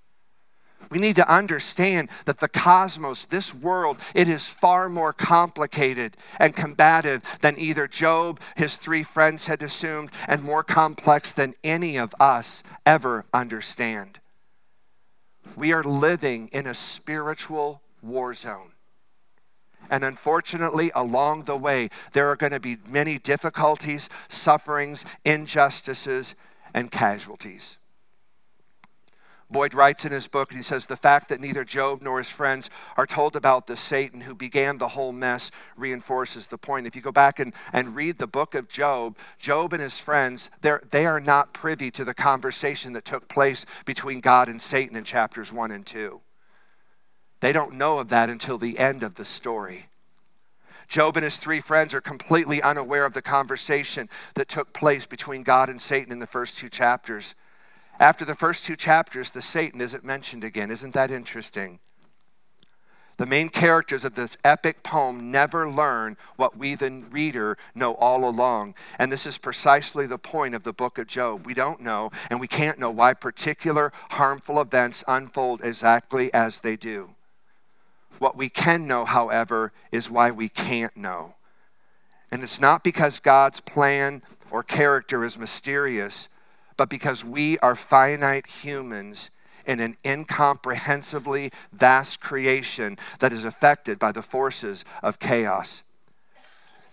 We 0.89 0.99
need 0.99 1.15
to 1.15 1.33
understand 1.33 2.09
that 2.25 2.41
the 2.41 2.49
cosmos, 2.49 3.23
this 3.23 3.55
world, 3.55 3.97
it 4.13 4.27
is 4.27 4.49
far 4.49 4.89
more 4.89 5.13
complicated 5.13 6.17
and 6.37 6.53
combative 6.53 7.23
than 7.39 7.57
either 7.57 7.87
Job, 7.87 8.41
his 8.57 8.75
three 8.75 9.03
friends 9.03 9.45
had 9.45 9.63
assumed, 9.63 10.11
and 10.27 10.43
more 10.43 10.65
complex 10.65 11.31
than 11.31 11.55
any 11.63 11.95
of 11.95 12.13
us 12.19 12.61
ever 12.85 13.23
understand. 13.33 14.19
We 15.55 15.71
are 15.71 15.81
living 15.81 16.49
in 16.51 16.67
a 16.67 16.73
spiritual 16.73 17.81
war 18.01 18.33
zone. 18.33 18.72
And 19.89 20.03
unfortunately, 20.03 20.91
along 20.95 21.43
the 21.43 21.57
way, 21.57 21.89
there 22.13 22.29
are 22.29 22.35
going 22.35 22.53
to 22.53 22.59
be 22.59 22.77
many 22.87 23.17
difficulties, 23.19 24.09
sufferings, 24.27 25.05
injustices, 25.25 26.35
and 26.73 26.91
casualties. 26.91 27.77
Boyd 29.53 29.75
writes 29.75 30.03
in 30.03 30.11
his 30.11 30.27
book, 30.27 30.49
and 30.49 30.57
he 30.57 30.63
says, 30.63 30.87
The 30.87 30.97
fact 30.97 31.29
that 31.29 31.39
neither 31.39 31.63
Job 31.63 32.01
nor 32.01 32.17
his 32.17 32.29
friends 32.29 32.69
are 32.97 33.05
told 33.05 33.35
about 33.35 33.67
the 33.67 33.77
Satan 33.77 34.21
who 34.21 34.35
began 34.35 34.79
the 34.79 34.89
whole 34.89 35.11
mess 35.13 35.51
reinforces 35.77 36.47
the 36.47 36.57
point. 36.57 36.87
If 36.87 36.95
you 36.95 37.01
go 37.01 37.11
back 37.11 37.39
and, 37.39 37.53
and 37.71 37.95
read 37.95 38.17
the 38.17 38.27
book 38.27 38.55
of 38.55 38.67
Job, 38.67 39.17
Job 39.37 39.71
and 39.71 39.81
his 39.81 39.99
friends, 39.99 40.49
they 40.61 41.05
are 41.05 41.19
not 41.19 41.53
privy 41.53 41.91
to 41.91 42.03
the 42.03 42.15
conversation 42.15 42.93
that 42.93 43.05
took 43.05 43.29
place 43.29 43.65
between 43.85 44.19
God 44.19 44.49
and 44.49 44.61
Satan 44.61 44.97
in 44.97 45.03
chapters 45.03 45.53
1 45.53 45.71
and 45.71 45.85
2. 45.85 46.19
They 47.43 47.51
don't 47.51 47.73
know 47.73 47.99
of 47.99 48.07
that 48.07 48.29
until 48.29 48.57
the 48.57 48.79
end 48.79 49.03
of 49.03 49.15
the 49.15 49.25
story. 49.25 49.87
Job 50.87 51.17
and 51.17 51.25
his 51.25 51.35
three 51.35 51.59
friends 51.59 51.93
are 51.93 51.99
completely 51.99 52.61
unaware 52.61 53.03
of 53.03 53.11
the 53.11 53.21
conversation 53.21 54.07
that 54.35 54.47
took 54.47 54.71
place 54.71 55.05
between 55.05 55.43
God 55.43 55.67
and 55.67 55.81
Satan 55.81 56.13
in 56.13 56.19
the 56.19 56.25
first 56.25 56.55
two 56.55 56.69
chapters. 56.69 57.35
After 57.99 58.23
the 58.23 58.33
first 58.33 58.65
two 58.65 58.77
chapters, 58.77 59.29
the 59.29 59.41
Satan 59.41 59.81
isn't 59.81 60.05
mentioned 60.05 60.45
again. 60.45 60.71
Isn't 60.71 60.93
that 60.93 61.11
interesting? 61.11 61.79
The 63.17 63.25
main 63.25 63.49
characters 63.49 64.05
of 64.05 64.15
this 64.15 64.37
epic 64.45 64.81
poem 64.81 65.29
never 65.29 65.69
learn 65.69 66.15
what 66.37 66.57
we, 66.57 66.75
the 66.75 67.03
reader, 67.11 67.57
know 67.75 67.95
all 67.95 68.23
along. 68.23 68.73
And 68.97 69.11
this 69.11 69.25
is 69.25 69.37
precisely 69.37 70.07
the 70.07 70.17
point 70.17 70.55
of 70.55 70.63
the 70.63 70.71
book 70.71 70.97
of 70.97 71.07
Job. 71.07 71.45
We 71.45 71.53
don't 71.53 71.81
know, 71.81 72.09
and 72.29 72.39
we 72.39 72.47
can't 72.47 72.79
know 72.79 72.89
why 72.89 73.13
particular 73.13 73.91
harmful 74.11 74.61
events 74.61 75.03
unfold 75.09 75.59
exactly 75.61 76.33
as 76.33 76.61
they 76.61 76.77
do. 76.77 77.12
What 78.19 78.37
we 78.37 78.49
can 78.49 78.87
know, 78.87 79.05
however, 79.05 79.71
is 79.91 80.09
why 80.09 80.31
we 80.31 80.49
can't 80.49 80.95
know. 80.95 81.35
And 82.31 82.43
it's 82.43 82.59
not 82.59 82.83
because 82.83 83.19
God's 83.19 83.59
plan 83.59 84.21
or 84.49 84.63
character 84.63 85.23
is 85.23 85.37
mysterious, 85.37 86.29
but 86.77 86.89
because 86.89 87.23
we 87.23 87.59
are 87.59 87.75
finite 87.75 88.47
humans 88.47 89.29
in 89.65 89.79
an 89.79 89.97
incomprehensibly 90.03 91.51
vast 91.71 92.19
creation 92.19 92.97
that 93.19 93.31
is 93.31 93.45
affected 93.45 93.99
by 93.99 94.11
the 94.11 94.21
forces 94.21 94.83
of 95.01 95.19
chaos. 95.19 95.83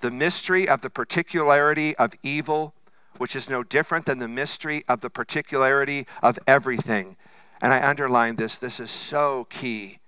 The 0.00 0.10
mystery 0.10 0.68
of 0.68 0.80
the 0.80 0.90
particularity 0.90 1.96
of 1.96 2.12
evil, 2.22 2.74
which 3.18 3.36
is 3.36 3.50
no 3.50 3.62
different 3.62 4.06
than 4.06 4.18
the 4.18 4.28
mystery 4.28 4.84
of 4.88 5.00
the 5.00 5.10
particularity 5.10 6.06
of 6.22 6.38
everything, 6.46 7.16
and 7.62 7.72
I 7.72 7.86
underline 7.86 8.36
this, 8.36 8.56
this 8.56 8.80
is 8.80 8.90
so 8.90 9.46
key, 9.50 9.99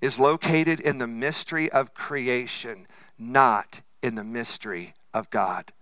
is 0.00 0.18
located 0.18 0.80
in 0.80 0.98
the 0.98 1.06
mystery 1.06 1.70
of 1.70 1.94
creation, 1.94 2.86
not 3.18 3.80
in 4.02 4.14
the 4.14 4.24
mystery 4.24 4.94
of 5.14 5.30
God. 5.30 5.72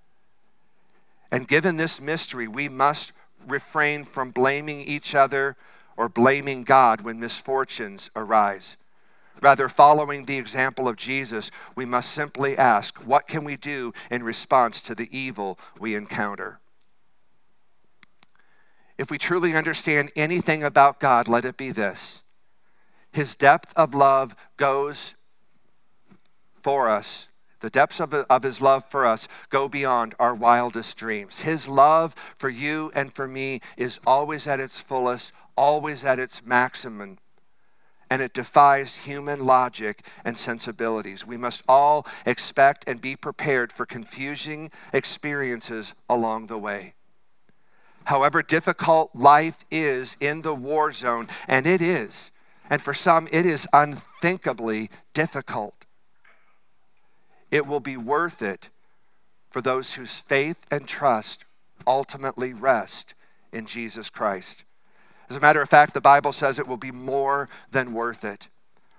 And 1.30 1.48
given 1.48 1.76
this 1.76 2.00
mystery, 2.00 2.46
we 2.46 2.68
must 2.68 3.12
refrain 3.46 4.04
from 4.04 4.30
blaming 4.30 4.80
each 4.80 5.14
other 5.14 5.56
or 5.96 6.08
blaming 6.08 6.64
God 6.64 7.00
when 7.00 7.20
misfortunes 7.20 8.10
arise. 8.16 8.76
Rather, 9.42 9.68
following 9.68 10.24
the 10.24 10.38
example 10.38 10.88
of 10.88 10.96
Jesus, 10.96 11.50
we 11.74 11.84
must 11.84 12.10
simply 12.10 12.56
ask, 12.56 12.98
what 13.06 13.26
can 13.26 13.44
we 13.44 13.56
do 13.56 13.92
in 14.10 14.22
response 14.22 14.80
to 14.80 14.94
the 14.94 15.08
evil 15.16 15.58
we 15.78 15.94
encounter? 15.94 16.60
If 18.96 19.10
we 19.10 19.18
truly 19.18 19.54
understand 19.54 20.12
anything 20.14 20.62
about 20.62 21.00
God, 21.00 21.28
let 21.28 21.44
it 21.44 21.56
be 21.56 21.72
this 21.72 22.23
His 23.14 23.34
depth 23.34 23.72
of 23.76 23.94
love 23.94 24.36
goes 24.58 25.14
for 26.60 26.90
us 26.90 27.28
the 27.64 27.70
depths 27.70 27.98
of, 27.98 28.12
of 28.12 28.42
his 28.42 28.60
love 28.60 28.84
for 28.84 29.06
us 29.06 29.26
go 29.48 29.70
beyond 29.70 30.14
our 30.18 30.34
wildest 30.34 30.98
dreams. 30.98 31.40
His 31.40 31.66
love 31.66 32.12
for 32.36 32.50
you 32.50 32.92
and 32.94 33.10
for 33.10 33.26
me 33.26 33.60
is 33.78 33.98
always 34.06 34.46
at 34.46 34.60
its 34.60 34.80
fullest, 34.80 35.32
always 35.56 36.04
at 36.04 36.18
its 36.18 36.44
maximum, 36.44 37.16
and 38.10 38.20
it 38.20 38.34
defies 38.34 39.06
human 39.06 39.46
logic 39.46 40.06
and 40.26 40.36
sensibilities. 40.36 41.26
We 41.26 41.38
must 41.38 41.62
all 41.66 42.06
expect 42.26 42.84
and 42.86 43.00
be 43.00 43.16
prepared 43.16 43.72
for 43.72 43.86
confusing 43.86 44.70
experiences 44.92 45.94
along 46.06 46.48
the 46.48 46.58
way. 46.58 46.92
However 48.04 48.42
difficult 48.42 49.14
life 49.14 49.64
is 49.70 50.18
in 50.20 50.42
the 50.42 50.54
war 50.54 50.92
zone, 50.92 51.28
and 51.48 51.66
it 51.66 51.80
is, 51.80 52.30
and 52.70 52.80
for 52.80 52.94
some 52.94 53.28
it 53.30 53.46
is 53.46 53.66
unthinkably 53.72 54.90
difficult 55.12 55.84
it 57.54 57.68
will 57.68 57.80
be 57.80 57.96
worth 57.96 58.42
it 58.42 58.68
for 59.48 59.60
those 59.60 59.94
whose 59.94 60.18
faith 60.18 60.66
and 60.72 60.88
trust 60.88 61.44
ultimately 61.86 62.52
rest 62.52 63.14
in 63.52 63.64
Jesus 63.64 64.10
Christ. 64.10 64.64
As 65.30 65.36
a 65.36 65.40
matter 65.40 65.62
of 65.62 65.68
fact, 65.68 65.94
the 65.94 66.00
Bible 66.00 66.32
says 66.32 66.58
it 66.58 66.66
will 66.66 66.76
be 66.76 66.90
more 66.90 67.48
than 67.70 67.94
worth 67.94 68.24
it. 68.24 68.48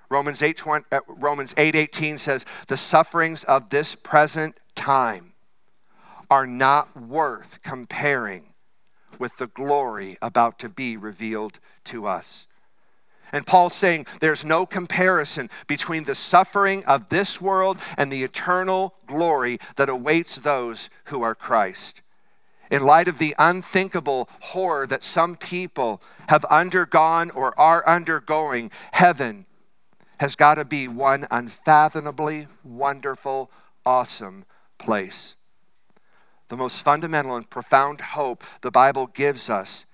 Romans 0.09 0.41
8, 0.41 0.55
20, 0.55 0.85
uh, 0.89 0.99
Romans 1.07 1.53
8 1.57 1.75
18 1.75 2.17
says, 2.17 2.45
The 2.67 2.77
sufferings 2.77 3.43
of 3.43 3.71
this 3.71 3.93
present 3.93 4.57
time 4.73 5.33
are 6.29 6.47
not 6.47 6.95
worth 6.95 7.61
comparing 7.61 8.53
with 9.19 9.35
the 9.35 9.47
glory 9.47 10.17
about 10.21 10.59
to 10.59 10.69
be 10.69 10.95
revealed 10.95 11.59
to 11.85 12.07
us. 12.07 12.47
And 13.31 13.45
Paul's 13.45 13.75
saying 13.75 14.07
there's 14.19 14.45
no 14.45 14.65
comparison 14.65 15.49
between 15.67 16.03
the 16.03 16.15
suffering 16.15 16.85
of 16.85 17.09
this 17.09 17.41
world 17.41 17.79
and 17.97 18.11
the 18.11 18.23
eternal 18.23 18.95
glory 19.05 19.59
that 19.75 19.89
awaits 19.89 20.35
those 20.35 20.89
who 21.05 21.21
are 21.21 21.35
Christ. 21.35 22.01
In 22.71 22.83
light 22.83 23.07
of 23.07 23.19
the 23.19 23.35
unthinkable 23.37 24.29
horror 24.39 24.87
that 24.87 25.03
some 25.03 25.35
people 25.35 26.01
have 26.29 26.45
undergone 26.45 27.29
or 27.31 27.57
are 27.59 27.87
undergoing, 27.87 28.71
heaven 28.93 29.45
has 30.19 30.35
got 30.35 30.55
to 30.55 30.65
be 30.65 30.87
one 30.87 31.27
unfathomably 31.29 32.47
wonderful, 32.63 33.51
awesome 33.85 34.45
place. 34.77 35.35
The 36.47 36.57
most 36.57 36.81
fundamental 36.81 37.35
and 37.35 37.49
profound 37.49 38.01
hope 38.01 38.43
the 38.61 38.71
Bible 38.71 39.07
gives 39.07 39.49
us 39.49 39.85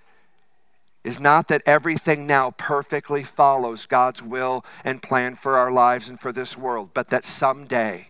is 1.03 1.19
not 1.19 1.47
that 1.47 1.63
everything 1.65 2.27
now 2.27 2.51
perfectly 2.51 3.23
follows 3.23 3.85
God's 3.85 4.21
will 4.21 4.63
and 4.83 5.01
plan 5.01 5.35
for 5.35 5.57
our 5.57 5.71
lives 5.71 6.07
and 6.07 6.19
for 6.19 6.31
this 6.31 6.57
world, 6.57 6.91
but 6.93 7.09
that 7.09 7.25
someday 7.25 8.09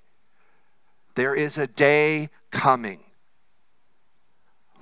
there 1.16 1.34
is 1.36 1.58
a 1.58 1.68
day 1.68 2.30
coming 2.52 3.00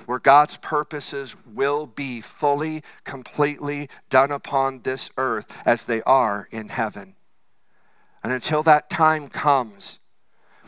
where 0.06 0.20
God's 0.20 0.58
purposes 0.58 1.36
will 1.46 1.86
be 1.86 2.20
fully, 2.20 2.82
completely 3.04 3.90
done 4.10 4.32
upon 4.32 4.82
this 4.82 5.12
earth 5.18 5.62
as 5.68 5.86
they 5.86 6.02
are 6.04 6.48
in 6.52 6.70
heaven. 6.70 7.16
And 8.24 8.34
until 8.34 8.64
that 8.64 8.90
time 8.90 9.28
comes, 9.28 10.00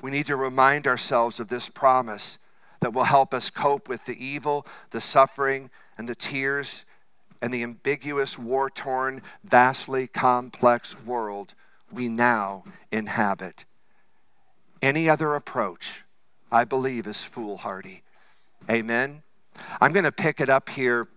we 0.01 0.11
need 0.11 0.27
to 0.27 0.35
remind 0.35 0.87
ourselves 0.87 1.39
of 1.39 1.47
this 1.47 1.69
promise 1.69 2.37
that 2.81 2.93
will 2.93 3.05
help 3.05 3.33
us 3.33 3.49
cope 3.49 3.89
with 3.89 4.05
the 4.05 4.23
evil, 4.23 4.65
the 4.91 5.01
suffering, 5.01 5.69
and 5.97 6.07
the 6.07 6.15
tears 6.15 6.85
and 7.41 7.53
the 7.53 7.63
ambiguous, 7.63 8.37
war 8.37 8.69
torn, 8.69 9.21
vastly 9.43 10.07
complex 10.07 10.99
world 11.03 11.53
we 11.91 12.07
now 12.07 12.63
inhabit. 12.91 13.65
Any 14.81 15.09
other 15.09 15.35
approach, 15.35 16.03
I 16.51 16.63
believe, 16.63 17.07
is 17.07 17.23
foolhardy. 17.23 18.03
Amen? 18.69 19.23
I'm 19.79 19.91
going 19.91 20.05
to 20.05 20.11
pick 20.11 20.39
it 20.39 20.49
up 20.49 20.69
here 20.69 21.07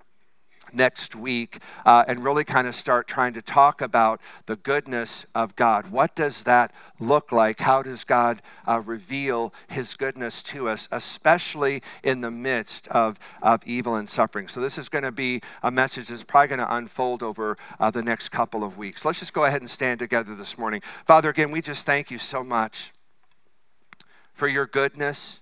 next 0.75 1.15
week 1.15 1.59
uh, 1.85 2.05
and 2.07 2.25
really 2.25 2.45
kind 2.45 2.67
of 2.67 2.75
start 2.75 3.07
trying 3.07 3.33
to 3.35 3.43
talk 3.43 3.81
about 3.81 4.21
the 4.47 4.57
goodness 4.57 5.27
of 5.35 5.57
God. 5.57 5.91
What 5.91 6.15
does 6.15 6.45
that 6.45 6.73
look 6.99 7.33
like? 7.33 7.61
How 7.61 7.83
does 7.83 8.05
God 8.05 8.41
uh, 8.67 8.81
reveal 8.81 9.53
his 9.69 9.95
goodness 9.95 10.43
to 10.45 10.69
us, 10.69 10.89
especially 10.91 11.83
in 12.03 12.21
the 12.21 12.31
midst 12.31 12.89
of, 12.89 13.19
of 13.43 13.67
evil 13.67 13.95
and 13.95 14.09
suffering? 14.09 14.49
So, 14.49 14.61
this 14.61 14.79
is 14.79 14.89
going 14.89 15.05
to 15.05 15.13
be 15.13 15.41
a 15.63 15.71
message 15.71 16.09
that's 16.09 16.25
probably 16.25 16.49
going 16.49 16.67
to 16.67 16.75
unfold 16.75 17.23
over 17.23 17.57
uh, 17.79 17.91
the 17.91 18.03
next 18.03 18.31
couple 18.31 18.65
of 18.65 18.79
weeks. 18.79 19.05
Let's 19.05 19.21
just 19.21 19.33
go 19.33 19.45
ahead 19.45 19.61
and 19.61 19.71
stand 19.71 19.99
together 19.99 20.35
this 20.35 20.59
morning. 20.59 20.81
Father, 21.07 21.29
again, 21.29 21.51
we 21.51 21.63
just 21.63 21.87
thank 21.87 22.11
you 22.11 22.19
so 22.19 22.43
much 22.43 22.93
for 24.33 24.49
your 24.49 24.67
goodness. 24.67 25.41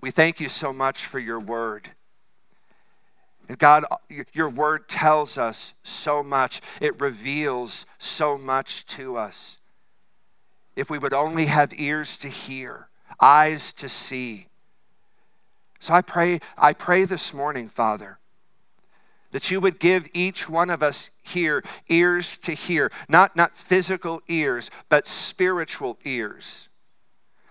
We 0.00 0.10
thank 0.10 0.40
you 0.40 0.48
so 0.48 0.72
much 0.72 1.06
for 1.06 1.18
your 1.18 1.40
word. 1.40 1.90
And 3.48 3.58
God, 3.58 3.84
your 4.32 4.48
word 4.48 4.88
tells 4.88 5.36
us 5.36 5.74
so 5.82 6.22
much, 6.22 6.60
it 6.80 6.98
reveals 7.00 7.84
so 7.98 8.38
much 8.38 8.86
to 8.86 9.16
us. 9.16 9.58
If 10.76 10.90
we 10.90 10.98
would 10.98 11.12
only 11.12 11.46
have 11.46 11.72
ears 11.76 12.16
to 12.18 12.28
hear, 12.28 12.88
eyes 13.20 13.72
to 13.74 13.88
see. 13.88 14.46
So 15.78 15.92
I 15.94 16.00
pray, 16.00 16.40
I 16.56 16.72
pray 16.72 17.04
this 17.04 17.34
morning, 17.34 17.68
Father, 17.68 18.18
that 19.30 19.50
you 19.50 19.60
would 19.60 19.78
give 19.78 20.08
each 20.14 20.48
one 20.48 20.70
of 20.70 20.82
us 20.82 21.10
here 21.22 21.62
ears 21.88 22.38
to 22.38 22.52
hear, 22.52 22.90
not, 23.08 23.36
not 23.36 23.54
physical 23.54 24.22
ears, 24.26 24.70
but 24.88 25.06
spiritual 25.06 25.98
ears. 26.04 26.68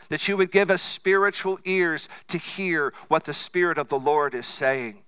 That 0.09 0.27
you 0.27 0.37
would 0.37 0.51
give 0.51 0.71
us 0.71 0.81
spiritual 0.81 1.59
ears 1.65 2.09
to 2.27 2.37
hear 2.37 2.93
what 3.09 3.25
the 3.25 3.33
Spirit 3.33 3.77
of 3.77 3.89
the 3.89 3.99
Lord 3.99 4.33
is 4.33 4.47
saying 4.47 5.03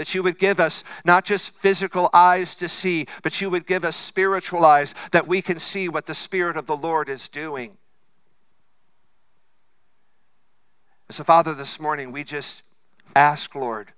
that 0.00 0.14
you 0.14 0.22
would 0.22 0.38
give 0.38 0.58
us 0.58 0.82
not 1.04 1.26
just 1.26 1.54
physical 1.54 2.08
eyes 2.14 2.54
to 2.54 2.70
see, 2.70 3.04
but 3.22 3.38
you 3.42 3.50
would 3.50 3.66
give 3.66 3.84
us 3.84 3.94
spiritual 3.94 4.64
eyes 4.64 4.94
that 5.12 5.28
we 5.28 5.42
can 5.42 5.58
see 5.58 5.90
what 5.90 6.06
the 6.06 6.14
Spirit 6.14 6.56
of 6.56 6.64
the 6.64 6.74
Lord 6.74 7.10
is 7.10 7.28
doing. 7.28 7.76
So, 11.10 11.22
Father, 11.22 11.52
this 11.52 11.78
morning 11.78 12.12
we 12.12 12.24
just 12.24 12.62
ask, 13.14 13.54
Lord, 13.54 13.88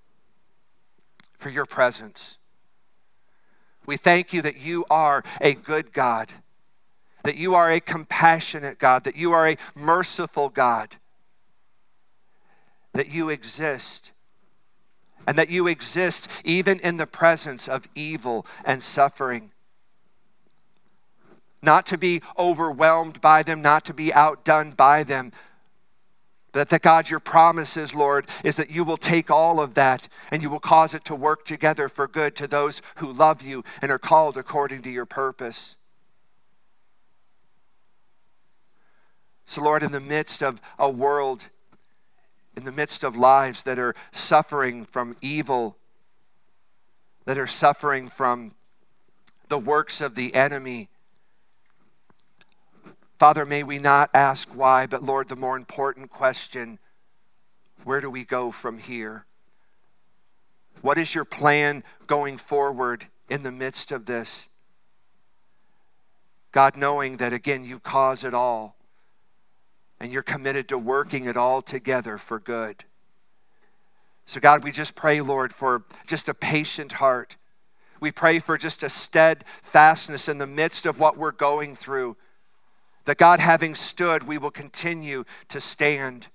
for 1.38 1.50
your 1.50 1.66
presence. 1.66 2.36
We 3.86 3.96
thank 3.96 4.32
you 4.32 4.42
that 4.42 4.56
you 4.56 4.84
are 4.90 5.22
a 5.40 5.54
good 5.54 5.92
God, 5.92 6.32
that 7.22 7.36
you 7.36 7.54
are 7.54 7.70
a 7.70 7.78
compassionate 7.78 8.80
God, 8.80 9.04
that 9.04 9.14
you 9.14 9.30
are 9.30 9.50
a 9.50 9.56
merciful 9.76 10.48
God, 10.48 10.96
that 12.92 13.08
you 13.08 13.28
exist, 13.28 14.10
and 15.26 15.38
that 15.38 15.50
you 15.50 15.66
exist 15.66 16.28
even 16.44 16.78
in 16.80 16.96
the 16.96 17.06
presence 17.06 17.68
of 17.68 17.88
evil 17.94 18.46
and 18.64 18.82
suffering. 18.82 19.50
Not 21.62 21.86
to 21.86 21.98
be 21.98 22.22
overwhelmed 22.38 23.20
by 23.20 23.42
them, 23.42 23.62
not 23.62 23.84
to 23.84 23.94
be 23.94 24.12
outdone 24.12 24.72
by 24.72 25.04
them, 25.04 25.32
But 26.52 26.68
that 26.68 26.82
God, 26.82 27.08
your 27.08 27.20
promises, 27.20 27.94
Lord, 27.94 28.26
is 28.44 28.56
that 28.56 28.70
you 28.70 28.84
will 28.84 28.98
take 28.98 29.30
all 29.30 29.58
of 29.58 29.72
that 29.74 30.06
and 30.30 30.42
you 30.42 30.50
will 30.50 30.60
cause 30.60 30.94
it 30.94 31.04
to 31.06 31.14
work 31.14 31.46
together 31.46 31.88
for 31.88 32.06
good 32.06 32.36
to 32.36 32.46
those 32.46 32.82
who 32.96 33.10
love 33.10 33.42
you 33.42 33.64
and 33.80 33.90
are 33.90 33.98
called 33.98 34.36
according 34.36 34.82
to 34.82 34.90
your 34.90 35.06
purpose. 35.06 35.76
So, 39.46 39.62
Lord, 39.62 39.82
in 39.82 39.92
the 39.92 40.00
midst 40.00 40.42
of 40.42 40.60
a 40.78 40.90
world, 40.90 41.48
in 42.56 42.64
the 42.64 42.72
midst 42.72 43.02
of 43.02 43.16
lives 43.16 43.62
that 43.62 43.78
are 43.78 43.94
suffering 44.10 44.84
from 44.84 45.16
evil, 45.20 45.76
that 47.24 47.38
are 47.38 47.46
suffering 47.46 48.08
from 48.08 48.52
the 49.48 49.58
works 49.58 50.00
of 50.00 50.14
the 50.14 50.34
enemy, 50.34 50.88
Father, 53.18 53.46
may 53.46 53.62
we 53.62 53.78
not 53.78 54.10
ask 54.12 54.48
why, 54.48 54.86
but 54.86 55.02
Lord, 55.02 55.28
the 55.28 55.36
more 55.36 55.56
important 55.56 56.10
question 56.10 56.78
where 57.84 58.00
do 58.00 58.10
we 58.10 58.24
go 58.24 58.50
from 58.50 58.78
here? 58.78 59.26
What 60.80 60.98
is 60.98 61.14
your 61.14 61.24
plan 61.24 61.84
going 62.06 62.36
forward 62.36 63.06
in 63.28 63.44
the 63.44 63.52
midst 63.52 63.92
of 63.92 64.06
this? 64.06 64.48
God, 66.50 66.76
knowing 66.76 67.16
that 67.18 67.32
again, 67.32 67.64
you 67.64 67.78
cause 67.78 68.24
it 68.24 68.34
all 68.34 68.76
and 70.02 70.12
you're 70.12 70.20
committed 70.20 70.66
to 70.66 70.76
working 70.76 71.26
it 71.26 71.36
all 71.36 71.62
together 71.62 72.18
for 72.18 72.40
good. 72.40 72.84
So, 74.26 74.40
God, 74.40 74.64
we 74.64 74.72
just 74.72 74.96
pray, 74.96 75.20
Lord, 75.20 75.52
for 75.52 75.84
just 76.08 76.28
a 76.28 76.34
patient 76.34 76.94
heart. 76.94 77.36
We 78.00 78.10
pray 78.10 78.40
for 78.40 78.58
just 78.58 78.82
a 78.82 78.88
steadfastness 78.88 80.28
in 80.28 80.38
the 80.38 80.46
midst 80.46 80.86
of 80.86 80.98
what 80.98 81.16
we're 81.16 81.30
going 81.30 81.76
through. 81.76 82.16
That 83.04 83.16
God, 83.16 83.38
having 83.38 83.76
stood, 83.76 84.24
we 84.24 84.38
will 84.38 84.50
continue 84.50 85.22
to 85.48 85.60
stand. 85.60 86.26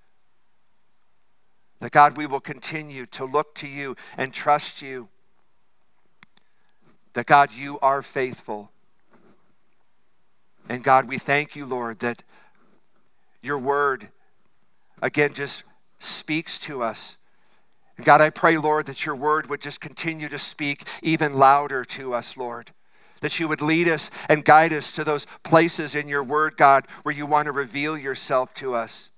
That 1.81 1.91
God, 1.91 2.15
we 2.15 2.25
will 2.25 2.39
continue 2.39 3.05
to 3.07 3.25
look 3.25 3.53
to 3.55 3.67
you 3.67 3.97
and 4.17 4.33
trust 4.33 4.81
you. 4.81 5.09
That 7.15 7.25
God, 7.25 7.51
you 7.51 7.79
are 7.81 8.01
faithful. 8.01 8.71
And 10.69 10.85
God, 10.85 11.09
we 11.09 11.17
thank 11.17 11.53
you, 11.57 11.65
Lord, 11.65 11.99
that 11.99 12.23
your 13.41 13.59
word, 13.59 14.09
again, 15.01 15.33
just 15.33 15.63
speaks 15.99 16.59
to 16.61 16.83
us. 16.83 17.17
And 17.97 18.05
God, 18.05 18.21
I 18.21 18.29
pray, 18.29 18.57
Lord, 18.57 18.85
that 18.85 19.05
your 19.05 19.15
word 19.15 19.49
would 19.49 19.61
just 19.61 19.81
continue 19.81 20.29
to 20.29 20.39
speak 20.39 20.83
even 21.01 21.33
louder 21.33 21.83
to 21.85 22.13
us, 22.13 22.37
Lord 22.37 22.71
that 23.21 23.39
you 23.39 23.47
would 23.47 23.61
lead 23.61 23.87
us 23.87 24.09
and 24.29 24.45
guide 24.45 24.73
us 24.73 24.91
to 24.93 25.03
those 25.03 25.25
places 25.43 25.95
in 25.95 26.07
your 26.07 26.23
word, 26.23 26.57
God, 26.57 26.85
where 27.03 27.15
you 27.15 27.25
want 27.25 27.47
to 27.47 27.51
reveal 27.51 27.97
yourself 27.97 28.53
to 28.55 28.75
us. 28.75 29.09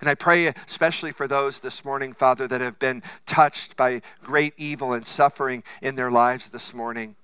And 0.00 0.10
I 0.10 0.14
pray 0.14 0.48
especially 0.48 1.10
for 1.10 1.26
those 1.26 1.60
this 1.60 1.84
morning, 1.84 2.12
Father, 2.12 2.46
that 2.48 2.60
have 2.60 2.78
been 2.78 3.02
touched 3.24 3.76
by 3.76 4.02
great 4.22 4.52
evil 4.58 4.92
and 4.92 5.06
suffering 5.06 5.62
in 5.80 5.96
their 5.96 6.10
lives 6.10 6.50
this 6.50 6.74
morning. 6.74 7.16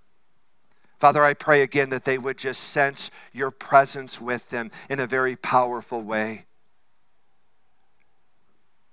Father, 1.03 1.25
I 1.25 1.35
pray 1.35 1.63
again 1.63 1.91
that 1.91 2.05
they 2.05 2.17
would 2.17 2.39
just 2.39 2.63
sense 2.63 3.11
your 3.33 3.51
presence 3.51 4.21
with 4.21 4.51
them 4.51 4.71
in 4.89 5.01
a 5.01 5.07
very 5.09 5.35
powerful 5.35 6.01
way. 6.01 6.45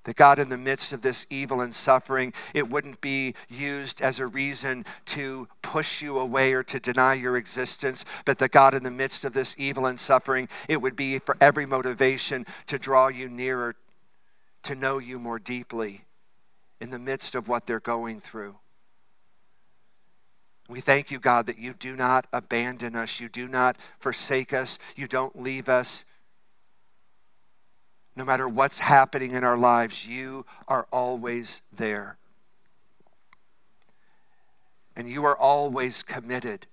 That 0.05 0.16
God, 0.16 0.39
in 0.39 0.49
the 0.49 0.57
midst 0.57 0.91
of 0.91 1.03
this 1.03 1.28
evil 1.30 1.62
and 1.62 1.72
suffering, 1.72 2.34
it 2.55 2.68
wouldn't 2.68 2.99
be 2.99 3.36
used 3.47 4.01
as 4.01 4.20
a 4.20 4.26
reason 4.26 4.86
to 5.05 5.47
push 5.62 6.01
you 6.01 6.18
away 6.18 6.53
or 6.53 6.64
to 6.64 6.80
deny 6.80 7.14
your 7.14 7.38
existence, 7.38 8.05
but 8.26 8.39
that 8.39 8.49
God, 8.49 8.74
in 8.74 8.82
the 8.82 8.89
midst 8.89 9.24
of 9.24 9.34
this 9.34 9.53
evil 9.60 9.86
and 9.86 9.99
suffering, 9.99 10.49
it 10.68 10.82
would 10.82 10.95
be 10.95 11.20
for 11.20 11.38
every 11.39 11.68
motivation 11.68 12.47
to 12.66 12.80
draw 12.80 13.10
you 13.10 13.30
nearer, 13.30 13.76
to 14.64 14.74
know 14.74 14.97
you 14.97 15.20
more 15.20 15.38
deeply 15.38 16.05
in 16.82 16.89
the 16.89 16.97
midst 16.97 17.36
of 17.36 17.47
what 17.47 17.68
they're 17.68 17.80
going 17.80 18.20
through. 18.20 18.55
We 20.70 20.80
thank 20.80 21.12
you, 21.12 21.20
God, 21.20 21.48
that 21.48 21.58
you 21.58 21.74
do 21.74 21.98
not 21.98 22.28
abandon 22.32 22.96
us. 22.96 23.20
You 23.20 23.28
do 23.28 23.48
not 23.48 23.76
forsake 24.00 24.54
us. 24.54 24.80
You 24.96 25.08
don't 25.08 25.42
leave 25.42 25.68
us 25.68 26.06
no 28.20 28.26
matter 28.26 28.50
what's 28.50 28.80
happening 28.80 29.32
in 29.32 29.46
our 29.46 29.56
lives, 29.56 30.06
you 30.06 30.46
are 30.68 30.88
always 30.92 31.62
there. 31.72 32.18
And 34.94 35.08
you 35.08 35.24
are 35.24 35.38
always 35.38 36.04
committed 36.04 36.68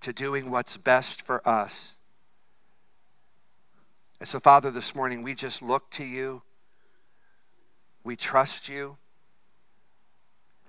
to 0.00 0.12
doing 0.12 0.50
what's 0.50 0.76
best 0.76 1.22
for 1.22 1.46
us. 1.48 1.94
And 4.18 4.28
so, 4.28 4.40
Father, 4.40 4.72
this 4.72 4.92
morning 4.92 5.22
we 5.22 5.36
just 5.36 5.62
look 5.62 5.88
to 5.92 6.04
you. 6.04 6.42
We 8.02 8.16
trust 8.16 8.68
you. 8.68 8.96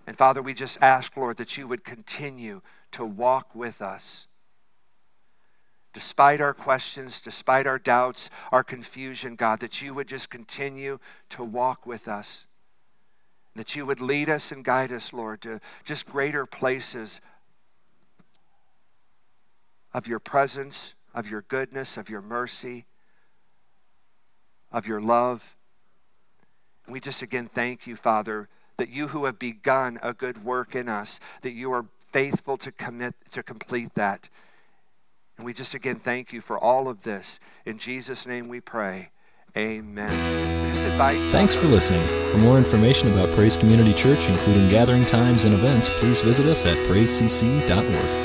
And 0.08 0.18
Father, 0.18 0.42
we 0.42 0.54
just 0.54 0.82
ask, 0.82 1.18
Lord, 1.18 1.38
that 1.38 1.58
you 1.58 1.68
would 1.68 1.84
continue 1.84 2.62
to 2.92 3.06
walk 3.06 3.56
with 3.56 3.82
us 3.82 4.28
despite 5.96 6.42
our 6.42 6.54
questions, 6.54 7.22
despite 7.22 7.66
our 7.66 7.80
doubts, 7.80 8.30
our 8.52 8.66
confusion, 8.66 9.36
God, 9.36 9.62
that 9.62 9.82
you 9.82 9.94
would 9.94 10.10
just 10.10 10.30
continue 10.30 11.00
to 11.30 11.42
walk 11.42 11.88
with 11.88 12.10
us. 12.10 12.48
That 13.56 13.78
you 13.78 13.86
would 13.86 14.02
lead 14.02 14.28
us 14.28 14.52
and 14.52 14.62
guide 14.62 14.92
us, 14.92 15.14
Lord, 15.14 15.42
to 15.44 15.62
just 15.86 16.06
greater 16.06 16.46
places 16.46 17.22
of 19.94 20.06
your 20.06 20.20
presence, 20.20 20.96
of 21.14 21.32
your 21.32 21.44
goodness, 21.44 21.96
of 21.96 22.10
your 22.10 22.22
mercy, 22.22 22.86
of 24.70 24.86
your 24.86 25.00
love. 25.00 25.56
We 26.90 27.00
just 27.00 27.22
again 27.22 27.48
thank 27.48 27.88
you, 27.88 27.96
Father, 27.96 28.50
that 28.78 28.90
you 28.90 29.10
who 29.10 29.26
have 29.26 29.40
begun 29.40 30.00
a 30.02 30.14
good 30.14 30.44
work 30.44 30.76
in 30.76 30.90
us, 30.90 31.20
that 31.42 31.54
you 31.54 31.72
are 31.72 31.86
faithful 32.12 32.58
to 32.58 32.72
commit 32.72 33.14
to 33.32 33.44
complete 33.44 33.94
that. 33.96 34.30
And 35.38 35.46
we 35.46 35.54
just 35.54 35.74
again 35.74 35.96
thank 35.96 36.32
you 36.32 36.42
for 36.42 36.58
all 36.58 36.88
of 36.88 37.04
this. 37.04 37.40
In 37.66 37.78
Jesus' 37.78 38.26
name 38.26 38.48
we 38.48 38.62
pray. 38.62 39.10
Amen. 39.58 40.66
Thanks 41.32 41.56
for 41.56 41.66
listening. 41.66 42.06
For 42.30 42.38
more 42.38 42.58
information 42.58 43.12
about 43.12 43.34
Praise 43.34 43.56
Community 43.56 43.94
Church, 43.94 44.28
including 44.28 44.70
gathering 44.70 45.06
times 45.06 45.46
and 45.46 45.54
events, 45.54 45.90
please 45.90 46.22
visit 46.22 46.46
us 46.46 46.66
at 46.66 46.78
praisecc.org. 46.88 48.25